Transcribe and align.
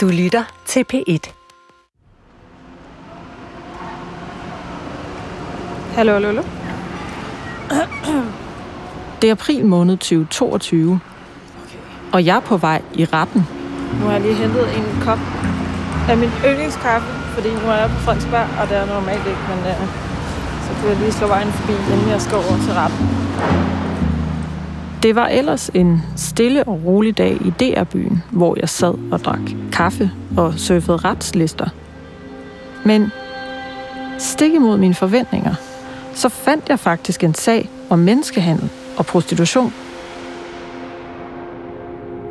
Du 0.00 0.08
lytter 0.08 0.44
til 0.66 0.84
P1. 0.92 1.32
Hallo, 5.94 6.12
hallo, 6.12 6.26
hallo. 6.26 6.42
Det 9.22 9.28
er 9.30 9.32
april 9.32 9.66
måned 9.66 9.96
2022, 9.96 10.92
okay. 10.92 11.00
og 12.12 12.26
jeg 12.26 12.36
er 12.36 12.40
på 12.40 12.56
vej 12.56 12.82
i 12.94 13.04
retten. 13.04 13.46
Nu 13.98 14.04
har 14.04 14.12
jeg 14.12 14.20
lige 14.20 14.34
hentet 14.34 14.76
en 14.76 14.84
kop 15.02 15.18
af 16.08 16.16
min 16.16 16.30
yndlingskaffe, 16.46 17.08
fordi 17.34 17.48
nu 17.48 17.70
er 17.70 17.76
jeg 17.76 17.90
på 17.90 17.96
Frederiksberg, 17.96 18.46
og 18.60 18.68
det 18.68 18.76
er 18.76 18.86
normalt 18.86 19.26
ikke, 19.26 19.44
men 19.48 19.58
uh, 19.58 19.88
så 20.64 20.80
kan 20.80 20.88
jeg 20.88 20.96
lige 20.96 21.12
slå 21.12 21.26
vejen 21.26 21.52
forbi, 21.52 21.72
inden 21.92 22.08
jeg 22.08 22.20
skal 22.20 22.36
over 22.36 22.58
til 22.64 22.72
retten. 22.72 23.06
Det 25.02 25.14
var 25.14 25.28
ellers 25.28 25.70
en 25.74 26.02
stille 26.16 26.64
og 26.64 26.80
rolig 26.84 27.18
dag 27.18 27.32
i 27.32 27.50
DR-byen, 27.60 28.22
hvor 28.30 28.56
jeg 28.60 28.68
sad 28.68 29.12
og 29.12 29.20
drak 29.20 29.40
kaffe 29.72 30.10
og 30.36 30.54
surfede 30.56 30.96
retslister. 30.96 31.68
Men 32.84 33.12
stik 34.18 34.54
imod 34.54 34.78
mine 34.78 34.94
forventninger, 34.94 35.54
så 36.14 36.28
fandt 36.28 36.68
jeg 36.68 36.78
faktisk 36.78 37.24
en 37.24 37.34
sag 37.34 37.68
om 37.90 37.98
menneskehandel 37.98 38.70
og 38.96 39.06
prostitution. 39.06 39.72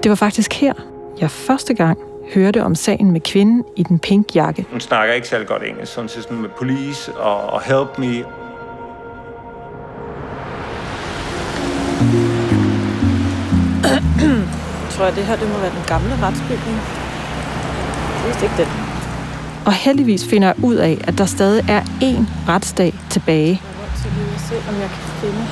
Det 0.03 0.09
var 0.09 0.15
faktisk 0.15 0.53
her, 0.53 0.73
jeg 1.19 1.31
første 1.31 1.73
gang 1.73 1.97
hørte 2.33 2.63
om 2.63 2.75
sagen 2.75 3.11
med 3.11 3.21
kvinden 3.21 3.63
i 3.75 3.83
den 3.83 3.99
pink 3.99 4.35
jakke. 4.35 4.65
Hun 4.71 4.79
snakker 4.79 5.13
ikke 5.13 5.27
særlig 5.27 5.47
godt 5.47 5.63
engelsk, 5.63 5.93
så 5.93 5.99
hun 5.99 6.09
siger 6.09 6.21
sådan 6.21 6.37
med 6.37 6.49
police 6.49 7.13
og, 7.13 7.41
og 7.41 7.61
help 7.61 7.99
me. 7.99 8.23
Tror, 14.99 15.07
at 15.07 15.15
det 15.15 15.25
her 15.25 15.35
det 15.35 15.49
må 15.49 15.57
være 15.57 15.71
den 15.71 15.83
gamle 15.87 16.13
retsbygning. 16.21 16.77
Det 18.25 18.35
er 18.35 18.43
ikke 18.43 18.57
den. 18.57 18.67
Og 19.65 19.73
heldigvis 19.73 20.25
finder 20.25 20.47
jeg 20.47 20.63
ud 20.63 20.75
af, 20.75 21.01
at 21.07 21.17
der 21.17 21.25
stadig 21.25 21.65
er 21.69 21.81
én 21.81 22.49
retsdag 22.49 22.93
tilbage. 23.09 23.61
Jeg 24.03 24.11
vil 24.17 24.39
se, 24.39 24.55
om 24.69 24.75
jeg 24.75 24.89
kan 24.89 25.03
finde 25.21 25.45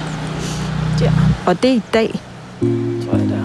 der. 1.00 1.12
Og 1.48 1.64
det 1.64 1.72
er 1.72 1.76
i 1.76 1.82
dag. 1.94 2.10
Tror 3.06 3.18
jeg, 3.18 3.30
der. 3.30 3.44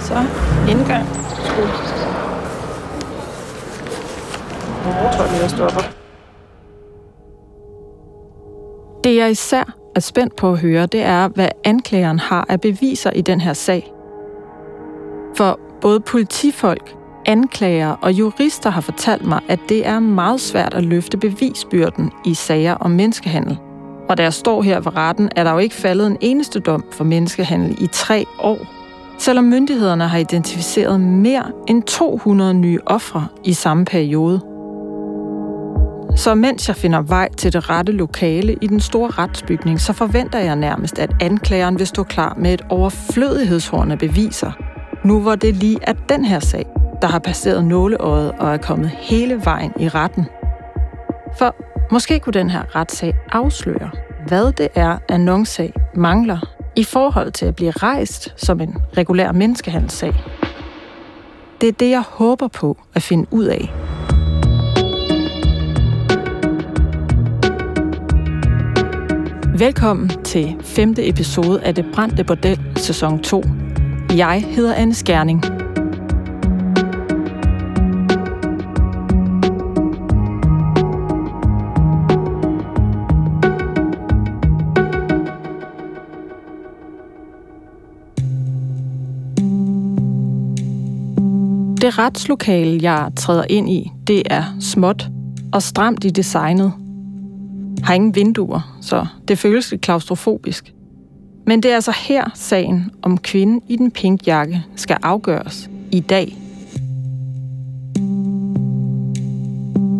Så, 0.00 0.26
indgang. 0.70 1.06
Jeg 4.86 5.12
tror, 5.16 5.42
jeg 5.42 5.50
stopper. 5.50 5.82
Det 9.04 9.16
jeg 9.16 9.30
især 9.30 9.83
er 9.94 10.00
spændt 10.00 10.36
på 10.36 10.52
at 10.52 10.58
høre, 10.58 10.86
det 10.86 11.02
er, 11.02 11.28
hvad 11.28 11.48
anklageren 11.64 12.18
har 12.18 12.46
af 12.48 12.60
beviser 12.60 13.10
i 13.10 13.20
den 13.20 13.40
her 13.40 13.52
sag. 13.52 13.92
For 15.36 15.60
både 15.80 16.00
politifolk, 16.00 16.94
anklager 17.26 17.90
og 17.90 18.12
jurister 18.12 18.70
har 18.70 18.80
fortalt 18.80 19.26
mig, 19.26 19.40
at 19.48 19.60
det 19.68 19.86
er 19.86 19.98
meget 19.98 20.40
svært 20.40 20.74
at 20.74 20.84
løfte 20.84 21.16
bevisbyrden 21.16 22.10
i 22.26 22.34
sager 22.34 22.74
om 22.74 22.90
menneskehandel. 22.90 23.58
Og 24.08 24.16
da 24.16 24.22
jeg 24.22 24.32
står 24.32 24.62
her 24.62 24.80
ved 24.80 24.96
retten, 24.96 25.30
er 25.36 25.44
der 25.44 25.52
jo 25.52 25.58
ikke 25.58 25.74
faldet 25.74 26.06
en 26.06 26.16
eneste 26.20 26.60
dom 26.60 26.84
for 26.92 27.04
menneskehandel 27.04 27.82
i 27.82 27.86
tre 27.92 28.24
år. 28.38 28.58
Selvom 29.18 29.44
myndighederne 29.44 30.08
har 30.08 30.18
identificeret 30.18 31.00
mere 31.00 31.44
end 31.68 31.82
200 31.82 32.54
nye 32.54 32.78
ofre 32.86 33.26
i 33.44 33.52
samme 33.52 33.84
periode. 33.84 34.40
Så 36.16 36.34
mens 36.34 36.68
jeg 36.68 36.76
finder 36.76 37.02
vej 37.02 37.28
til 37.32 37.52
det 37.52 37.70
rette 37.70 37.92
lokale 37.92 38.56
i 38.60 38.66
den 38.66 38.80
store 38.80 39.10
retsbygning, 39.10 39.80
så 39.80 39.92
forventer 39.92 40.38
jeg 40.38 40.56
nærmest, 40.56 40.98
at 40.98 41.10
anklageren 41.20 41.78
vil 41.78 41.86
stå 41.86 42.02
klar 42.02 42.34
med 42.38 42.54
et 42.54 42.62
overflødighedshorn 42.68 43.90
af 43.90 43.98
beviser. 43.98 44.52
Nu 45.04 45.20
hvor 45.20 45.34
det 45.34 45.56
lige 45.56 45.78
er 45.82 45.92
den 45.92 46.24
her 46.24 46.40
sag, 46.40 46.66
der 47.02 47.08
har 47.08 47.18
passeret 47.18 47.64
nåleøjet 47.64 48.32
og 48.32 48.52
er 48.52 48.56
kommet 48.56 48.90
hele 48.90 49.40
vejen 49.44 49.72
i 49.80 49.88
retten. 49.88 50.26
For 51.38 51.54
måske 51.92 52.20
kunne 52.20 52.32
den 52.32 52.50
her 52.50 52.76
retssag 52.76 53.14
afsløre, 53.32 53.90
hvad 54.26 54.52
det 54.52 54.68
er, 54.74 54.98
annoncesag 55.08 55.72
mangler 55.94 56.38
i 56.76 56.84
forhold 56.84 57.32
til 57.32 57.46
at 57.46 57.56
blive 57.56 57.70
rejst 57.70 58.34
som 58.36 58.60
en 58.60 58.76
regulær 58.96 59.32
menneskehandelssag. 59.32 60.14
Det 61.60 61.68
er 61.68 61.72
det, 61.72 61.90
jeg 61.90 62.02
håber 62.08 62.48
på 62.48 62.76
at 62.94 63.02
finde 63.02 63.26
ud 63.30 63.44
af 63.44 63.72
Velkommen 69.58 70.08
til 70.24 70.56
femte 70.60 71.08
episode 71.08 71.62
af 71.62 71.74
Det 71.74 71.86
Brændte 71.92 72.24
Bordel, 72.24 72.60
sæson 72.76 73.22
2. 73.22 73.42
Jeg 74.16 74.44
hedder 74.48 74.74
Anne 74.74 74.94
Skærning. 74.94 75.42
Det 91.80 91.98
retslokale, 91.98 92.78
jeg 92.82 93.10
træder 93.16 93.44
ind 93.50 93.70
i, 93.70 93.90
det 94.06 94.22
er 94.26 94.44
småt 94.60 95.08
og 95.52 95.62
stramt 95.62 96.04
i 96.04 96.10
designet– 96.10 96.72
har 97.84 97.94
ingen 97.94 98.14
vinduer, 98.14 98.78
så 98.80 99.06
det 99.28 99.38
føles 99.38 99.70
lidt 99.70 99.82
klaustrofobisk. 99.82 100.74
Men 101.46 101.62
det 101.62 101.70
er 101.70 101.74
altså 101.74 101.92
her 101.96 102.30
sagen 102.34 102.90
om 103.02 103.18
kvinden 103.18 103.62
i 103.68 103.76
den 103.76 103.90
pink 103.90 104.26
jakke 104.26 104.62
skal 104.76 104.96
afgøres 105.02 105.70
i 105.92 106.00
dag. 106.00 106.36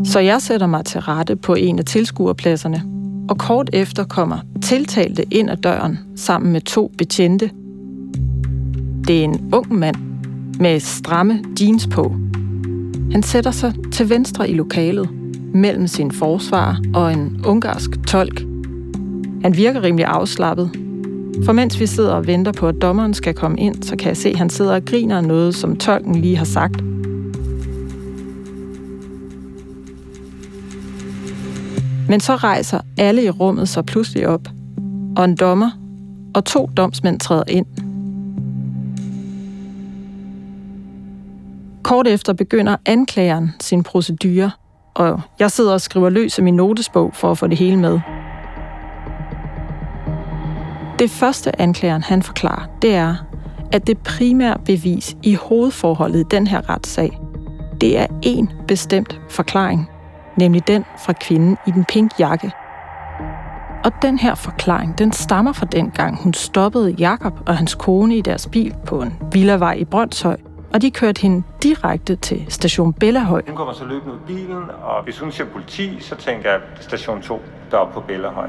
Så 0.05 0.21
jeg 0.21 0.43
sætter 0.43 0.67
mig 0.67 0.85
til 0.85 1.01
rette 1.01 1.37
på 1.37 1.55
en 1.55 1.79
af 1.79 1.85
tilskuerpladserne, 1.85 2.83
og 3.29 3.39
kort 3.39 3.71
efter 3.73 4.05
kommer 4.05 4.39
tiltalte 4.63 5.35
ind 5.35 5.51
ad 5.51 5.57
døren 5.57 5.99
sammen 6.17 6.53
med 6.53 6.61
to 6.61 6.93
betjente. 6.99 7.51
Det 9.07 9.21
er 9.21 9.25
en 9.25 9.51
ung 9.53 9.75
mand 9.75 9.97
med 10.61 10.81
stramme 10.81 11.43
jeans 11.61 11.87
på. 11.87 12.17
Han 13.13 13.23
sætter 13.23 13.51
sig 13.51 13.75
til 13.93 14.09
venstre 14.09 14.51
i 14.51 14.55
lokalet– 14.55 15.09
mellem 15.55 15.87
sin 15.87 16.11
forsvar 16.11 16.81
og 16.95 17.13
en 17.13 17.45
ungarsk 17.47 17.91
tolk. 18.07 18.41
Han 19.43 19.57
virker 19.57 19.83
rimelig 19.83 20.07
afslappet, 20.07 20.71
for 21.45 21.53
mens 21.53 21.81
vi 21.81 21.87
sidder 21.87 22.13
og 22.13 22.27
venter 22.27 22.53
på, 22.53 22.69
at 22.69 22.75
dommeren 22.83 23.15
skal 23.15 23.35
komme 23.35 23.61
ind, 23.61 23.83
så 23.83 23.97
kan 23.97 24.09
jeg 24.09 24.17
se, 24.17 24.29
at 24.29 24.37
han 24.37 24.51
sidder 24.51 24.75
og 24.75 24.85
griner 24.85 25.21
noget, 25.21 25.55
som 25.55 25.77
tolken 25.77 26.15
lige 26.15 26.37
har 26.37 26.45
sagt. 26.45 26.83
Men 32.09 32.21
så 32.21 32.37
rejser 32.37 32.81
alle 32.99 33.25
i 33.25 33.31
rummet 33.31 33.69
sig 33.69 33.87
pludselig 33.87 34.29
op, 34.29 34.49
og 35.17 35.25
en 35.25 35.37
dommer 35.37 35.71
og 36.35 36.45
to 36.45 36.71
domsmænd 36.77 37.21
træder 37.21 37.45
ind. 37.49 37.67
Kort 41.83 42.07
efter 42.07 42.33
begynder 42.33 42.77
anklageren 42.87 43.51
sin 43.61 43.83
procedure– 43.83 44.51
og 44.95 45.21
jeg 45.39 45.51
sidder 45.51 45.73
og 45.73 45.81
skriver 45.81 46.11
løs 46.11 46.39
af 46.39 46.45
min 46.45 46.57
notesbog 46.57 47.11
for 47.15 47.31
at 47.31 47.39
få 47.39 47.47
det 47.47 47.59
hele 47.59 47.77
med. 47.77 48.01
Det 50.99 51.11
første 51.11 51.61
anklageren 51.61 52.03
han 52.03 52.23
forklarer, 52.23 52.67
det 52.83 52.95
er, 52.95 53.15
at 53.73 53.87
det 53.87 53.99
primære 53.99 54.59
bevis 54.65 55.17
i 55.23 55.35
hovedforholdet 55.35 56.21
i 56.21 56.25
den 56.31 56.47
her 56.47 56.71
retssag, 56.71 57.21
det 57.81 57.99
er 57.99 58.07
en 58.23 58.51
bestemt 58.69 59.21
forklaring, 59.31 59.91
nemlig 60.37 60.67
den 60.69 60.85
fra 61.05 61.13
kvinden 61.13 61.57
i 61.67 61.71
den 61.71 61.85
pink 61.85 62.13
jakke. 62.19 62.53
Og 63.85 63.93
den 64.03 64.19
her 64.19 64.35
forklaring, 64.35 64.99
den 64.99 65.13
stammer 65.13 65.53
fra 65.53 65.67
den 65.67 65.91
gang, 65.91 66.23
hun 66.23 66.35
stoppede 66.35 66.91
Jakob 66.91 67.41
og 67.47 67.57
hans 67.57 67.75
kone 67.75 68.17
i 68.17 68.21
deres 68.21 68.47
bil 68.47 68.75
på 68.87 69.03
en 69.03 69.19
villavej 69.33 69.73
i 69.73 69.85
Brøndshøj– 69.85 70.37
og 70.73 70.83
de 70.83 70.91
kørte 70.91 71.23
hende 71.23 71.43
direkte 71.63 72.17
til 72.17 72.45
station 72.49 72.93
Bellahøj. 72.93 73.43
Hun 73.47 73.57
kommer 73.57 73.73
så 73.75 73.85
løbende 73.85 74.15
ud 74.15 74.19
af 74.19 74.27
bilen, 74.27 74.63
og 74.83 75.05
hvis 75.05 75.19
hun 75.19 75.33
ser 75.33 75.45
politi, 75.45 76.01
så 76.01 76.17
tænker 76.17 76.51
jeg 76.51 76.61
station 76.81 77.23
2 77.23 77.43
deroppe 77.71 77.95
på 77.95 78.01
Bellahøj. 78.01 78.49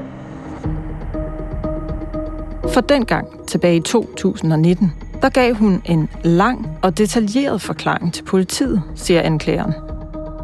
For 2.74 2.80
dengang, 2.80 3.46
tilbage 3.46 3.76
i 3.76 3.80
2019, 3.80 4.92
der 5.22 5.28
gav 5.28 5.54
hun 5.54 5.82
en 5.84 6.08
lang 6.24 6.78
og 6.82 6.98
detaljeret 6.98 7.62
forklaring 7.62 8.14
til 8.14 8.22
politiet, 8.24 8.82
siger 8.94 9.22
anklageren. 9.22 9.72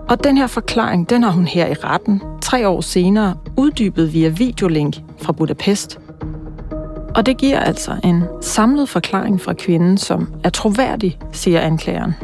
Og 0.08 0.24
den 0.24 0.36
her 0.36 0.46
forklaring, 0.46 1.10
den 1.10 1.22
har 1.22 1.30
hun 1.30 1.46
her 1.46 1.66
i 1.66 1.72
retten, 1.72 2.22
tre 2.42 2.68
år 2.68 2.80
senere, 2.80 3.36
uddybet 3.56 4.12
via 4.12 4.28
videolink 4.28 4.96
fra 5.18 5.32
Budapest. 5.32 5.98
Og 7.14 7.26
det 7.26 7.36
giver 7.36 7.60
altså 7.60 7.96
en 8.04 8.22
samlet 8.40 8.88
forklaring 8.88 9.40
fra 9.40 9.52
kvinden, 9.52 9.98
som 9.98 10.34
er 10.44 10.50
troværdig, 10.50 11.18
siger 11.32 11.60
anklageren. 11.60 12.14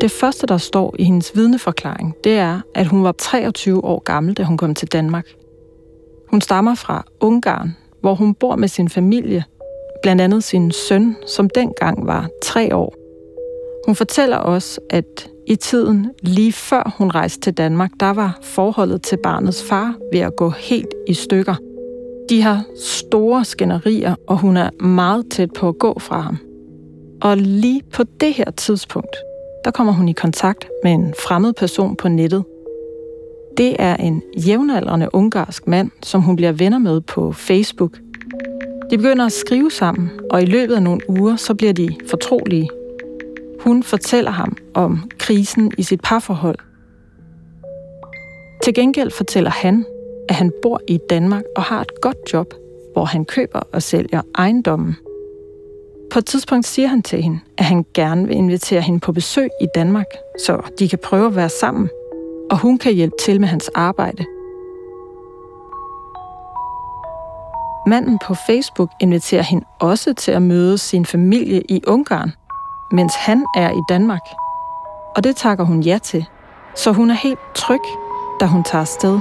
Det 0.00 0.10
første, 0.10 0.46
der 0.46 0.58
står 0.58 0.94
i 0.98 1.04
hendes 1.04 1.36
vidneforklaring, 1.36 2.14
det 2.24 2.38
er, 2.38 2.60
at 2.74 2.86
hun 2.86 3.04
var 3.04 3.12
23 3.12 3.84
år 3.84 3.98
gammel, 3.98 4.34
da 4.34 4.42
hun 4.42 4.56
kom 4.56 4.74
til 4.74 4.88
Danmark. 4.88 5.26
Hun 6.30 6.40
stammer 6.40 6.74
fra 6.74 7.04
Ungarn, 7.20 7.76
hvor 8.00 8.14
hun 8.14 8.34
bor 8.34 8.56
med 8.56 8.68
sin 8.68 8.88
familie, 8.88 9.44
blandt 10.02 10.22
andet 10.22 10.44
sin 10.44 10.70
søn, 10.70 11.16
som 11.26 11.50
dengang 11.50 12.06
var 12.06 12.28
tre 12.42 12.76
år. 12.76 13.05
Hun 13.86 13.94
fortæller 13.94 14.36
også, 14.36 14.80
at 14.90 15.30
i 15.46 15.56
tiden 15.56 16.10
lige 16.22 16.52
før 16.52 16.94
hun 16.98 17.10
rejste 17.10 17.40
til 17.40 17.52
Danmark, 17.52 17.90
der 18.00 18.10
var 18.10 18.38
forholdet 18.42 19.02
til 19.02 19.18
barnets 19.22 19.64
far 19.64 19.94
ved 20.12 20.20
at 20.20 20.36
gå 20.36 20.50
helt 20.50 20.94
i 21.08 21.14
stykker. 21.14 21.54
De 22.30 22.42
har 22.42 22.64
store 22.80 23.44
skænderier, 23.44 24.14
og 24.26 24.38
hun 24.38 24.56
er 24.56 24.70
meget 24.84 25.26
tæt 25.30 25.52
på 25.52 25.68
at 25.68 25.78
gå 25.78 25.98
fra 25.98 26.20
ham. 26.20 26.38
Og 27.22 27.36
lige 27.36 27.82
på 27.92 28.02
det 28.20 28.34
her 28.34 28.50
tidspunkt, 28.50 29.16
der 29.64 29.70
kommer 29.70 29.92
hun 29.92 30.08
i 30.08 30.12
kontakt 30.12 30.68
med 30.84 30.92
en 30.92 31.14
fremmed 31.26 31.52
person 31.52 31.96
på 31.96 32.08
nettet. 32.08 32.44
Det 33.56 33.76
er 33.78 33.96
en 33.96 34.22
jævnaldrende 34.46 35.08
ungarsk 35.12 35.66
mand, 35.66 35.90
som 36.02 36.20
hun 36.20 36.36
bliver 36.36 36.52
venner 36.52 36.78
med 36.78 37.00
på 37.00 37.32
Facebook. 37.32 37.98
De 38.90 38.96
begynder 38.96 39.26
at 39.26 39.32
skrive 39.32 39.70
sammen, 39.70 40.10
og 40.30 40.42
i 40.42 40.46
løbet 40.46 40.74
af 40.74 40.82
nogle 40.82 41.00
uger, 41.10 41.36
så 41.36 41.54
bliver 41.54 41.72
de 41.72 41.88
fortrolige. 42.10 42.68
Hun 43.66 43.82
fortæller 43.82 44.30
ham 44.30 44.56
om 44.74 45.10
krisen 45.18 45.72
i 45.78 45.82
sit 45.82 46.00
parforhold. 46.00 46.58
Til 48.64 48.74
gengæld 48.74 49.10
fortæller 49.10 49.50
han, 49.50 49.84
at 50.28 50.34
han 50.34 50.52
bor 50.62 50.80
i 50.88 50.98
Danmark 51.10 51.42
og 51.56 51.62
har 51.62 51.80
et 51.80 52.00
godt 52.02 52.16
job, 52.32 52.54
hvor 52.92 53.04
han 53.04 53.24
køber 53.24 53.60
og 53.72 53.82
sælger 53.82 54.22
ejendommen. 54.34 54.96
På 56.10 56.18
et 56.18 56.26
tidspunkt 56.26 56.66
siger 56.66 56.88
han 56.88 57.02
til 57.02 57.22
hende, 57.22 57.40
at 57.58 57.64
han 57.64 57.84
gerne 57.94 58.26
vil 58.26 58.36
invitere 58.36 58.80
hende 58.80 59.00
på 59.00 59.12
besøg 59.12 59.48
i 59.60 59.66
Danmark, 59.74 60.06
så 60.46 60.60
de 60.78 60.88
kan 60.88 60.98
prøve 61.04 61.26
at 61.26 61.36
være 61.36 61.48
sammen, 61.48 61.88
og 62.50 62.58
hun 62.58 62.78
kan 62.78 62.94
hjælpe 62.94 63.16
til 63.20 63.40
med 63.40 63.48
hans 63.48 63.70
arbejde. 63.74 64.24
Manden 67.86 68.18
på 68.26 68.34
Facebook 68.46 68.90
inviterer 69.00 69.42
hende 69.42 69.66
også 69.80 70.14
til 70.14 70.32
at 70.32 70.42
møde 70.42 70.78
sin 70.78 71.06
familie 71.06 71.62
i 71.68 71.82
Ungarn, 71.86 72.32
mens 72.92 73.14
han 73.14 73.46
er 73.56 73.70
i 73.70 73.80
Danmark. 73.88 74.22
Og 75.16 75.24
det 75.24 75.36
takker 75.36 75.64
hun 75.64 75.80
ja 75.80 75.98
til, 75.98 76.26
så 76.76 76.92
hun 76.92 77.10
er 77.10 77.14
helt 77.14 77.38
tryg, 77.54 77.80
da 78.40 78.46
hun 78.46 78.64
tager 78.64 78.82
afsted. 78.82 79.20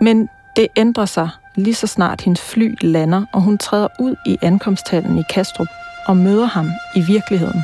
Men 0.00 0.28
det 0.56 0.68
ændrer 0.76 1.04
sig 1.04 1.28
lige 1.54 1.74
så 1.74 1.86
snart 1.86 2.20
hendes 2.20 2.40
fly 2.40 2.74
lander, 2.80 3.24
og 3.32 3.40
hun 3.40 3.58
træder 3.58 3.88
ud 4.00 4.14
i 4.26 4.38
ankomsthallen 4.42 5.18
i 5.18 5.22
Kastrup 5.30 5.68
og 6.06 6.16
møder 6.16 6.46
ham 6.46 6.70
i 6.96 7.00
virkeligheden. 7.00 7.62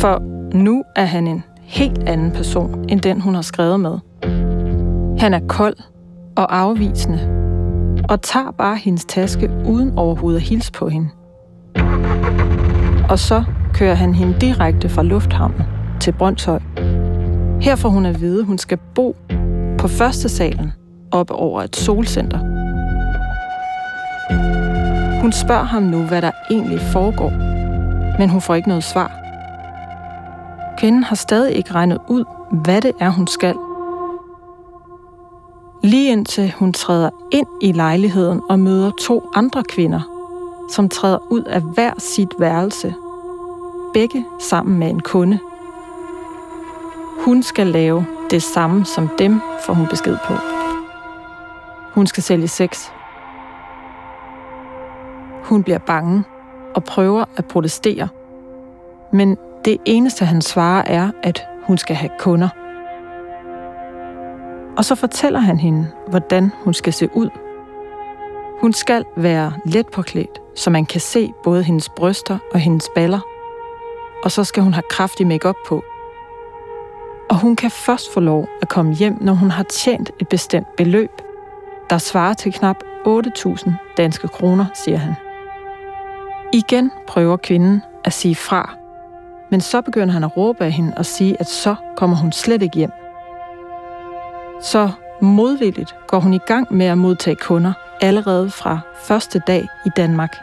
For 0.00 0.22
nu 0.56 0.84
er 0.96 1.04
han 1.04 1.26
en 1.26 1.44
helt 1.74 2.08
anden 2.08 2.30
person, 2.30 2.84
end 2.88 3.00
den 3.00 3.20
hun 3.20 3.34
har 3.34 3.42
skrevet 3.42 3.80
med. 3.80 3.98
Han 5.18 5.34
er 5.34 5.40
kold 5.48 5.76
og 6.36 6.58
afvisende, 6.58 7.18
og 8.08 8.22
tager 8.22 8.50
bare 8.50 8.76
hendes 8.76 9.04
taske 9.04 9.50
uden 9.66 9.98
overhovedet 9.98 10.40
at 10.40 10.46
hilse 10.46 10.72
på 10.72 10.88
hende. 10.88 11.08
Og 13.08 13.18
så 13.18 13.44
kører 13.72 13.94
han 13.94 14.14
hende 14.14 14.40
direkte 14.40 14.88
fra 14.88 15.02
lufthavnen 15.02 15.62
til 16.00 16.12
Brøndshøj, 16.12 16.60
her 17.60 17.76
får 17.76 17.88
hun 17.88 18.06
at 18.06 18.20
vide, 18.20 18.40
at 18.40 18.46
hun 18.46 18.58
skal 18.58 18.78
bo 18.94 19.16
på 19.78 19.88
første 19.88 20.28
salen 20.28 20.72
op 21.10 21.30
over 21.30 21.62
et 21.62 21.76
solcenter. 21.76 22.38
Hun 25.20 25.32
spørger 25.32 25.64
ham 25.64 25.82
nu, 25.82 26.02
hvad 26.02 26.22
der 26.22 26.30
egentlig 26.50 26.80
foregår, 26.80 27.30
men 28.18 28.30
hun 28.30 28.40
får 28.40 28.54
ikke 28.54 28.68
noget 28.68 28.84
svar. 28.84 29.23
Kvinden 30.84 31.02
har 31.02 31.16
stadig 31.16 31.56
ikke 31.56 31.74
regnet 31.74 31.98
ud, 32.08 32.24
hvad 32.50 32.80
det 32.80 32.92
er, 33.00 33.10
hun 33.10 33.26
skal. 33.26 33.54
Lige 35.82 36.12
indtil 36.12 36.52
hun 36.58 36.72
træder 36.72 37.10
ind 37.32 37.46
i 37.60 37.72
lejligheden 37.72 38.40
og 38.48 38.58
møder 38.58 38.90
to 39.00 39.30
andre 39.34 39.62
kvinder, 39.62 40.00
som 40.70 40.88
træder 40.88 41.18
ud 41.30 41.42
af 41.42 41.60
hver 41.60 41.92
sit 41.98 42.28
værelse. 42.38 42.94
Begge 43.94 44.24
sammen 44.40 44.78
med 44.78 44.90
en 44.90 45.00
kunde– 45.00 45.38
hun 47.24 47.42
skal 47.42 47.66
lave 47.66 48.06
det 48.30 48.42
samme 48.42 48.84
som 48.84 49.08
dem, 49.18 49.40
får 49.66 49.74
hun 49.74 49.86
besked 49.86 50.16
på. 50.26 50.34
Hun 51.94 52.06
skal 52.06 52.22
sælge 52.22 52.48
sex. 52.48 52.88
Hun 55.42 55.62
bliver 55.62 55.78
bange 55.78 56.24
og 56.74 56.84
prøver 56.84 57.24
at 57.36 57.44
protestere. 57.44 58.08
Men 59.12 59.36
det 59.64 59.78
eneste, 59.84 60.24
han 60.24 60.42
svarer, 60.42 60.82
er, 60.86 61.10
at 61.22 61.46
hun 61.62 61.78
skal 61.78 61.96
have 61.96 62.10
kunder. 62.18 62.48
Og 64.76 64.84
så 64.84 64.94
fortæller 64.94 65.40
han 65.40 65.58
hende, 65.58 65.90
hvordan 66.08 66.52
hun 66.64 66.74
skal 66.74 66.92
se 66.92 67.08
ud. 67.16 67.30
Hun 68.60 68.72
skal 68.72 69.04
være 69.16 69.52
let 69.64 69.86
påklædt, 69.86 70.40
så 70.54 70.70
man 70.70 70.86
kan 70.86 71.00
se 71.00 71.32
både 71.42 71.62
hendes 71.62 71.88
bryster 71.88 72.38
og 72.52 72.58
hendes 72.60 72.88
baller. 72.94 73.20
Og 74.24 74.30
så 74.30 74.44
skal 74.44 74.62
hun 74.62 74.72
have 74.72 74.84
kraftig 74.90 75.26
makeup 75.26 75.56
på, 75.66 75.84
og 77.30 77.36
hun 77.40 77.56
kan 77.56 77.70
først 77.70 78.12
få 78.12 78.20
lov 78.20 78.48
at 78.62 78.68
komme 78.68 78.94
hjem, 78.94 79.16
når 79.20 79.32
hun 79.32 79.50
har 79.50 79.62
tjent 79.62 80.10
et 80.20 80.28
bestemt 80.28 80.76
beløb, 80.76 81.10
der 81.90 81.98
svarer 81.98 82.34
til 82.34 82.52
knap 82.52 82.76
8.000 83.06 83.70
danske 83.96 84.28
kroner, 84.28 84.66
siger 84.74 84.98
han. 84.98 85.14
Igen 86.52 86.90
prøver 87.06 87.36
kvinden 87.36 87.82
at 88.04 88.12
sige 88.12 88.34
fra, 88.34 88.83
men 89.54 89.60
så 89.60 89.82
begynder 89.82 90.12
han 90.12 90.24
at 90.24 90.36
råbe 90.36 90.64
af 90.64 90.72
hende 90.72 90.92
og 90.96 91.06
sige, 91.06 91.36
at 91.40 91.46
så 91.46 91.74
kommer 91.96 92.16
hun 92.16 92.32
slet 92.32 92.62
ikke 92.62 92.76
hjem. 92.76 92.90
Så 94.62 94.90
modvilligt 95.20 95.94
går 96.06 96.20
hun 96.20 96.34
i 96.34 96.38
gang 96.38 96.74
med 96.74 96.86
at 96.86 96.98
modtage 96.98 97.36
kunder 97.36 97.72
allerede 98.00 98.50
fra 98.50 98.78
første 99.04 99.38
dag 99.46 99.68
i 99.86 99.88
Danmark. 99.96 100.36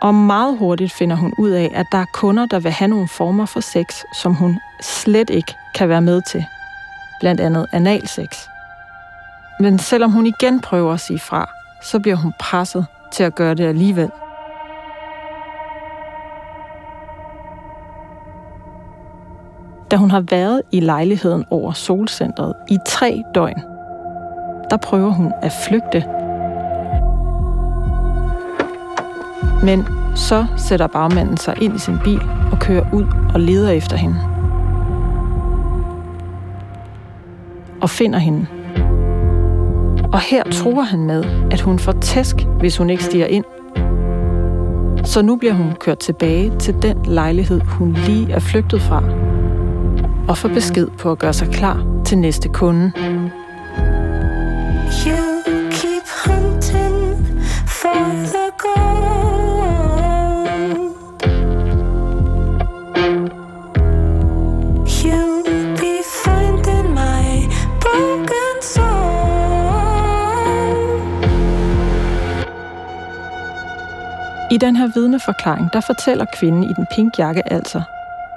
Og 0.00 0.14
meget 0.14 0.58
hurtigt 0.58 0.92
finder 0.92 1.16
hun 1.16 1.34
ud 1.38 1.50
af, 1.50 1.70
at 1.74 1.86
der 1.92 1.98
er 1.98 2.04
kunder, 2.14 2.46
der 2.46 2.58
vil 2.58 2.72
have 2.72 2.88
nogle 2.88 3.08
former 3.08 3.46
for 3.46 3.60
sex, 3.60 4.02
som 4.22 4.34
hun 4.34 4.58
slet 4.82 5.30
ikke 5.30 5.54
kan 5.74 5.88
være 5.88 6.02
med 6.02 6.22
til. 6.22 6.44
Blandt 7.20 7.40
andet 7.40 7.66
analsex. 7.72 8.28
Men 9.60 9.78
selvom 9.78 10.10
hun 10.10 10.26
igen 10.26 10.60
prøver 10.60 10.92
at 10.92 11.00
sige 11.00 11.18
fra, 11.18 11.50
så 11.82 12.00
bliver 12.00 12.16
hun 12.16 12.32
presset 12.38 12.86
til 13.12 13.22
at 13.22 13.34
gøre 13.34 13.54
det 13.54 13.64
alligevel. 13.64 14.10
Da 19.94 19.98
hun 19.98 20.10
har 20.10 20.24
været 20.30 20.62
i 20.72 20.80
lejligheden 20.80 21.44
over 21.50 21.72
solcentret 21.72 22.54
i 22.68 22.78
tre 22.86 23.22
døgn, 23.34 23.60
der 24.70 24.76
prøver 24.76 25.10
hun 25.10 25.32
at 25.42 25.52
flygte. 25.68 26.04
Men 29.62 29.86
så 30.14 30.46
sætter 30.56 30.86
bagmanden 30.86 31.36
sig 31.36 31.62
ind 31.62 31.76
i 31.76 31.78
sin 31.78 31.98
bil 32.04 32.20
og 32.52 32.58
kører 32.58 32.84
ud 32.92 33.04
og 33.34 33.40
leder 33.40 33.70
efter 33.70 33.96
hende. 33.96 34.16
og 37.80 37.90
finder 37.90 38.18
hende. 38.18 38.46
Og 40.12 40.20
her 40.20 40.44
tror 40.44 40.82
han 40.82 41.06
med, 41.06 41.24
at 41.50 41.60
hun 41.60 41.78
får 41.78 41.92
tæsk, 41.92 42.36
hvis 42.58 42.76
hun 42.76 42.90
ikke 42.90 43.04
stiger 43.04 43.26
ind. 43.26 43.44
Så 45.04 45.22
nu 45.22 45.36
bliver 45.36 45.54
hun 45.54 45.72
kørt 45.80 45.98
tilbage 45.98 46.52
til 46.58 46.74
den 46.82 46.96
lejlighed, 47.06 47.60
hun 47.60 47.92
lige 47.92 48.32
er 48.32 48.40
flygtet 48.40 48.82
fra, 48.82 49.02
og 50.28 50.38
får 50.38 50.48
besked 50.48 50.88
på 50.98 51.12
at 51.12 51.18
gøre 51.18 51.32
sig 51.32 51.48
klar 51.48 52.02
til 52.04 52.18
næste 52.18 52.48
kunde. 52.48 52.92
I 74.54 74.56
den 74.56 74.76
her 74.76 74.86
vidneforklaring, 74.94 75.72
der 75.72 75.80
fortæller 75.80 76.24
kvinden 76.32 76.64
i 76.64 76.72
den 76.72 76.86
pink 76.94 77.18
jakke 77.18 77.52
altså, 77.52 77.82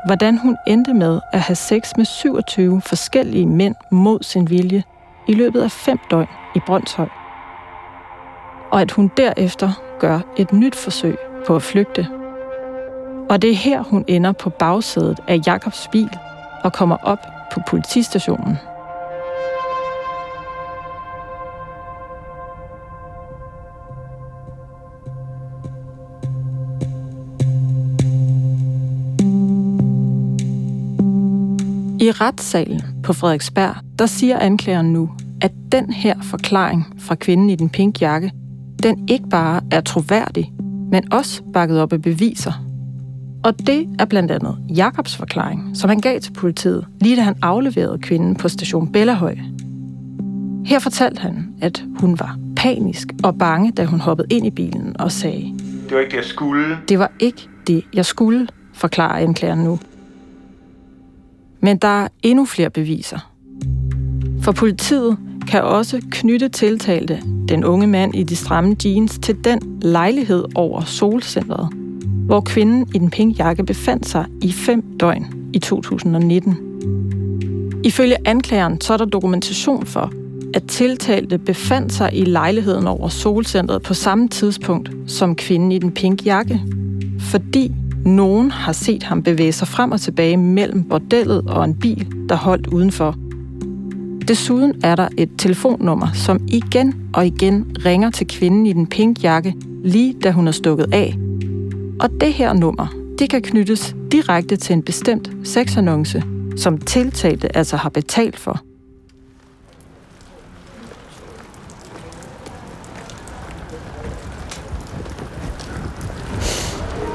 hvordan 0.08 0.38
hun 0.38 0.58
endte 0.68 0.94
med 0.94 1.20
at 1.34 1.40
have 1.40 1.56
sex 1.56 1.92
med 1.98 2.06
27 2.06 2.82
forskellige 2.82 3.46
mænd 3.46 3.76
mod 3.92 4.24
sin 4.24 4.50
vilje 4.50 4.84
i 5.28 5.34
løbet 5.34 5.62
af 5.62 5.72
fem 5.72 6.00
døgn 6.12 6.28
i 6.56 6.60
Brøndshøj. 6.66 7.08
Og 8.72 8.82
at 8.82 8.92
hun 8.92 9.12
derefter 9.18 9.72
gør 10.00 10.20
et 10.38 10.54
nyt 10.54 10.76
forsøg 10.76 11.18
på 11.48 11.56
at 11.56 11.62
flygte. 11.62 12.08
Og 13.30 13.42
det 13.42 13.52
er 13.52 13.56
her, 13.56 13.84
hun 13.84 14.06
ender 14.08 14.32
på 14.32 14.50
bagsædet 14.50 15.20
af 15.28 15.40
Jakobs 15.48 15.88
bil 15.92 16.18
og 16.64 16.74
kommer 16.74 16.98
op 17.04 17.20
på 17.54 17.60
politistationen. 17.68 18.58
I 32.08 32.12
retssalen 32.12 32.82
på 33.04 33.14
Frederiksberg, 33.14 33.76
der 34.00 34.06
siger 34.06 34.40
anklageren 34.40 34.94
nu, 34.94 35.10
at 35.42 35.52
den 35.72 35.94
her 35.94 36.16
forklaring 36.22 36.94
fra 37.00 37.16
kvinden 37.16 37.50
i 37.50 37.56
den 37.56 37.70
pink 37.70 38.02
jakke, 38.02 38.32
den 38.84 39.10
ikke 39.10 39.30
bare 39.30 39.62
er 39.72 39.82
troværdig, 39.82 40.54
men 40.92 41.14
også 41.14 41.44
bakket 41.54 41.82
op 41.82 41.94
af 41.94 42.02
beviser. 42.02 42.64
Og 43.44 43.68
det 43.68 43.88
er 44.00 44.06
blandt 44.06 44.32
andet 44.32 44.58
Jakobs 44.76 45.16
forklaring, 45.18 45.78
som 45.78 45.90
han 45.90 46.00
gav 46.00 46.20
til 46.20 46.34
politiet, 46.34 46.86
lige 47.02 47.16
da 47.16 47.22
han 47.22 47.36
afleverede 47.42 48.00
kvinden 48.00 48.36
på 48.36 48.50
station 48.50 48.92
Bellahøj. 48.92 49.38
Her 50.66 50.80
fortalte 50.80 51.20
han, 51.20 51.48
at 51.62 51.84
hun 52.00 52.20
var 52.20 52.38
panisk 52.56 53.08
og 53.24 53.38
bange, 53.38 53.72
da 53.72 53.86
hun 53.86 54.00
hoppede 54.00 54.28
ind 54.32 54.46
i 54.46 54.52
bilen 54.52 54.96
og 55.00 55.12
sagde, 55.12 55.54
Det 55.90 55.92
var 55.92 56.00
ikke 56.00 56.12
det, 56.12 56.18
jeg 56.18 56.26
skulle. 56.26 56.78
Det 56.90 57.00
var 57.00 57.12
ikke 57.20 57.50
det, 57.68 57.84
jeg 57.94 58.06
skulle, 58.06 58.48
forklarer 58.74 59.24
anklageren 59.24 59.60
nu. 59.60 59.80
Men 61.68 61.78
der 61.78 62.04
er 62.04 62.08
endnu 62.24 62.46
flere 62.46 62.70
beviser. 62.70 63.32
For 64.42 64.52
politiet 64.52 65.18
kan 65.48 65.64
også 65.64 66.02
knytte 66.12 66.50
tiltalte, 66.50 67.22
den 67.50 67.64
unge 67.64 67.88
mand 67.88 68.16
i 68.16 68.24
de 68.24 68.36
stramme 68.36 68.76
jeans, 68.86 69.20
til 69.22 69.36
den 69.44 69.80
lejlighed 69.82 70.46
over 70.56 70.82
solcentret, 70.82 71.70
hvor 72.26 72.42
kvinden 72.42 72.88
i 72.96 72.98
den 72.98 73.10
pink 73.10 73.40
jakke 73.40 73.64
befandt 73.64 74.08
sig 74.08 74.26
i 74.42 74.52
fem 74.52 74.98
døgn 75.00 75.50
i 75.54 75.60
2019. 75.60 76.58
Ifølge 77.84 78.16
anklageren 78.26 78.82
så 78.82 78.94
er 78.94 78.98
der 78.98 79.06
dokumentation 79.06 79.86
for, 79.86 80.12
at 80.54 80.64
tiltalte 80.68 81.38
befandt 81.38 81.94
sig 81.94 82.10
i 82.14 82.26
lejligheden 82.26 82.88
over 82.88 83.10
solcentret 83.10 83.82
på 83.82 83.94
samme 83.94 84.28
tidspunkt 84.28 84.92
som 85.08 85.36
kvinden 85.36 85.72
i 85.72 85.78
den 85.78 85.92
pink 85.92 86.26
jakke, 86.26 86.62
fordi 87.20 87.72
nogen 88.08 88.52
har 88.52 88.74
set 88.74 89.04
ham 89.04 89.24
bevæge 89.24 89.52
sig 89.52 89.68
frem 89.68 89.92
og 89.92 90.02
tilbage 90.02 90.38
mellem 90.38 90.84
bordellet 90.84 91.42
og 91.48 91.66
en 91.66 91.76
bil, 91.76 92.08
der 92.30 92.36
holdt 92.36 92.68
udenfor. 92.68 93.16
Desuden 94.28 94.74
er 94.84 94.96
der 94.96 95.08
et 95.18 95.30
telefonnummer, 95.38 96.08
som 96.14 96.40
igen 96.48 97.10
og 97.14 97.28
igen 97.28 97.78
ringer 97.86 98.10
til 98.10 98.28
kvinden 98.28 98.66
i 98.66 98.74
den 98.74 98.88
pink 98.88 99.24
jakke, 99.24 99.56
lige 99.84 100.16
da 100.24 100.32
hun 100.32 100.48
er 100.48 100.52
stukket 100.52 100.94
af. 100.94 101.18
Og 102.00 102.10
det 102.22 102.34
her 102.34 102.54
nummer, 102.54 102.88
det 103.20 103.30
kan 103.30 103.42
knyttes 103.42 103.96
direkte 104.12 104.56
til 104.56 104.74
en 104.74 104.84
bestemt 104.84 105.32
sexannonce, 105.44 106.24
som 106.58 106.78
tiltalte 106.78 107.58
altså 107.58 107.78
har 107.78 107.90
betalt 107.90 108.40
for. 108.40 108.62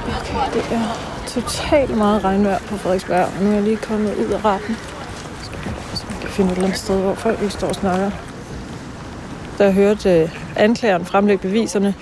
Okay, 0.09 0.22
det 0.55 0.65
er 0.73 1.13
totalt 1.27 1.97
meget 1.97 2.25
regnvejr 2.25 2.59
på 2.59 2.77
Frederiksberg, 2.77 3.25
og 3.25 3.45
nu 3.45 3.51
er 3.51 3.55
jeg 3.55 3.63
lige 3.63 3.77
kommet 3.77 4.15
ud 4.15 4.25
af 4.25 4.45
retten. 4.45 4.77
Så 5.95 6.05
jeg 6.11 6.21
kan 6.21 6.31
finde 6.31 6.51
et 6.51 6.57
eller 6.57 6.69
andet 6.69 6.81
sted, 6.81 7.01
hvor 7.01 7.15
folk 7.15 7.43
ikke 7.43 7.55
står 7.55 7.69
og 7.69 7.75
snakker. 7.75 8.11
Da 9.59 9.65
jeg 9.65 9.73
hørte 9.73 10.21
øh, 10.21 10.37
anklageren 10.57 11.05
fremlægge 11.05 11.43
beviserne, 11.43 11.95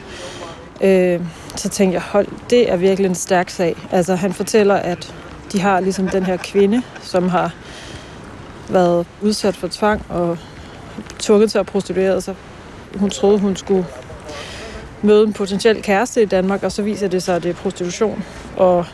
øh, 0.80 1.20
så 1.56 1.68
tænkte 1.68 1.94
jeg, 1.94 2.02
hold, 2.02 2.26
det 2.50 2.72
er 2.72 2.76
virkelig 2.76 3.08
en 3.08 3.14
stærk 3.14 3.50
sag. 3.50 3.76
Altså, 3.90 4.14
han 4.14 4.32
fortæller, 4.32 4.74
at 4.74 5.14
de 5.52 5.60
har 5.60 5.80
ligesom 5.80 6.08
den 6.08 6.24
her 6.24 6.36
kvinde, 6.36 6.82
som 7.02 7.28
har 7.28 7.54
været 8.68 9.06
udsat 9.20 9.56
for 9.56 9.68
tvang 9.70 10.02
og 10.08 10.38
tvunget 11.18 11.50
til 11.50 11.58
at 11.58 11.66
prostituere 11.66 12.20
sig. 12.20 12.34
Hun 12.96 13.10
troede, 13.10 13.38
hun 13.38 13.56
skulle 13.56 13.86
møde 15.02 15.26
en 15.26 15.32
potentiel 15.32 15.82
kæreste 15.82 16.22
i 16.22 16.26
Danmark, 16.26 16.62
og 16.62 16.72
så 16.72 16.82
viser 16.82 17.08
det 17.08 17.22
sig, 17.22 17.36
at 17.36 17.42
det 17.42 17.48
er 17.48 17.54
prostitution. 17.54 18.24
Og 18.56 18.86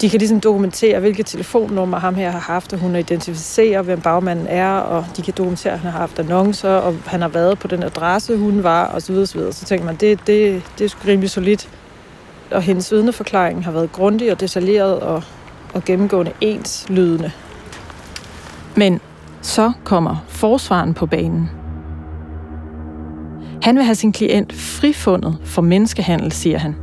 de 0.00 0.10
kan 0.10 0.18
ligesom 0.18 0.40
dokumentere, 0.40 1.00
hvilke 1.00 1.22
telefonnummer 1.22 1.98
ham 1.98 2.14
her 2.14 2.30
har 2.30 2.38
haft, 2.38 2.72
og 2.72 2.78
hun 2.78 2.96
identificerer, 2.96 3.82
hvem 3.82 4.00
bagmanden 4.00 4.46
er, 4.46 4.72
og 4.72 5.06
de 5.16 5.22
kan 5.22 5.34
dokumentere, 5.36 5.72
at 5.72 5.78
han 5.78 5.90
har 5.90 5.98
haft 5.98 6.18
annoncer, 6.18 6.70
og 6.70 6.94
han 7.06 7.20
har 7.20 7.28
været 7.28 7.58
på 7.58 7.68
den 7.68 7.82
adresse, 7.82 8.36
hun 8.36 8.62
var, 8.62 8.86
og 8.86 9.02
så 9.02 9.12
videre, 9.12 9.26
så. 9.26 9.52
Så 9.52 9.64
tænker 9.64 9.86
man, 9.86 9.96
det, 9.96 10.26
det, 10.26 10.62
det 10.78 10.84
er 10.84 10.88
sgu 10.88 11.08
rimelig 11.08 11.30
solidt. 11.30 11.68
Og 12.50 12.62
hendes 12.62 12.92
vidneforklaring 12.92 13.64
har 13.64 13.72
været 13.72 13.92
grundig 13.92 14.32
og 14.32 14.40
detaljeret 14.40 15.00
og, 15.00 15.22
og 15.74 15.84
gennemgående 15.84 16.32
ens 16.40 16.86
lydende. 16.88 17.32
Men 18.76 19.00
så 19.42 19.72
kommer 19.84 20.24
forsvaren 20.28 20.94
på 20.94 21.06
banen. 21.06 21.61
Han 23.62 23.76
vil 23.76 23.84
have 23.84 23.94
sin 23.94 24.12
klient 24.12 24.52
frifundet 24.52 25.38
for 25.44 25.62
menneskehandel, 25.62 26.32
siger 26.32 26.58
han, 26.58 26.76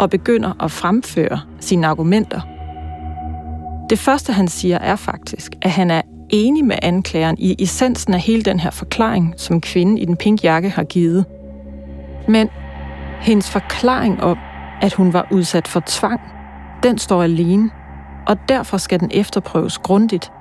og 0.00 0.10
begynder 0.10 0.64
at 0.64 0.70
fremføre 0.70 1.40
sine 1.60 1.86
argumenter. 1.86 2.40
Det 3.90 3.98
første, 3.98 4.32
han 4.32 4.48
siger, 4.48 4.78
er 4.78 4.96
faktisk, 4.96 5.54
at 5.62 5.70
han 5.70 5.90
er 5.90 6.02
enig 6.30 6.64
med 6.64 6.76
anklageren 6.82 7.36
i 7.38 7.56
essensen 7.58 8.14
af 8.14 8.20
hele 8.20 8.42
den 8.42 8.60
her 8.60 8.70
forklaring, 8.70 9.34
som 9.36 9.60
kvinden 9.60 9.98
i 9.98 10.04
den 10.04 10.16
pink 10.16 10.44
jakke 10.44 10.70
har 10.70 10.84
givet. 10.84 11.24
Men 12.28 12.48
hendes 13.20 13.50
forklaring 13.50 14.22
om, 14.22 14.38
at 14.80 14.92
hun 14.92 15.12
var 15.12 15.28
udsat 15.30 15.68
for 15.68 15.82
tvang, 15.86 16.20
den 16.82 16.98
står 16.98 17.22
alene, 17.22 17.70
og 18.26 18.36
derfor 18.48 18.76
skal 18.76 19.00
den 19.00 19.10
efterprøves 19.12 19.78
grundigt. 19.78 20.32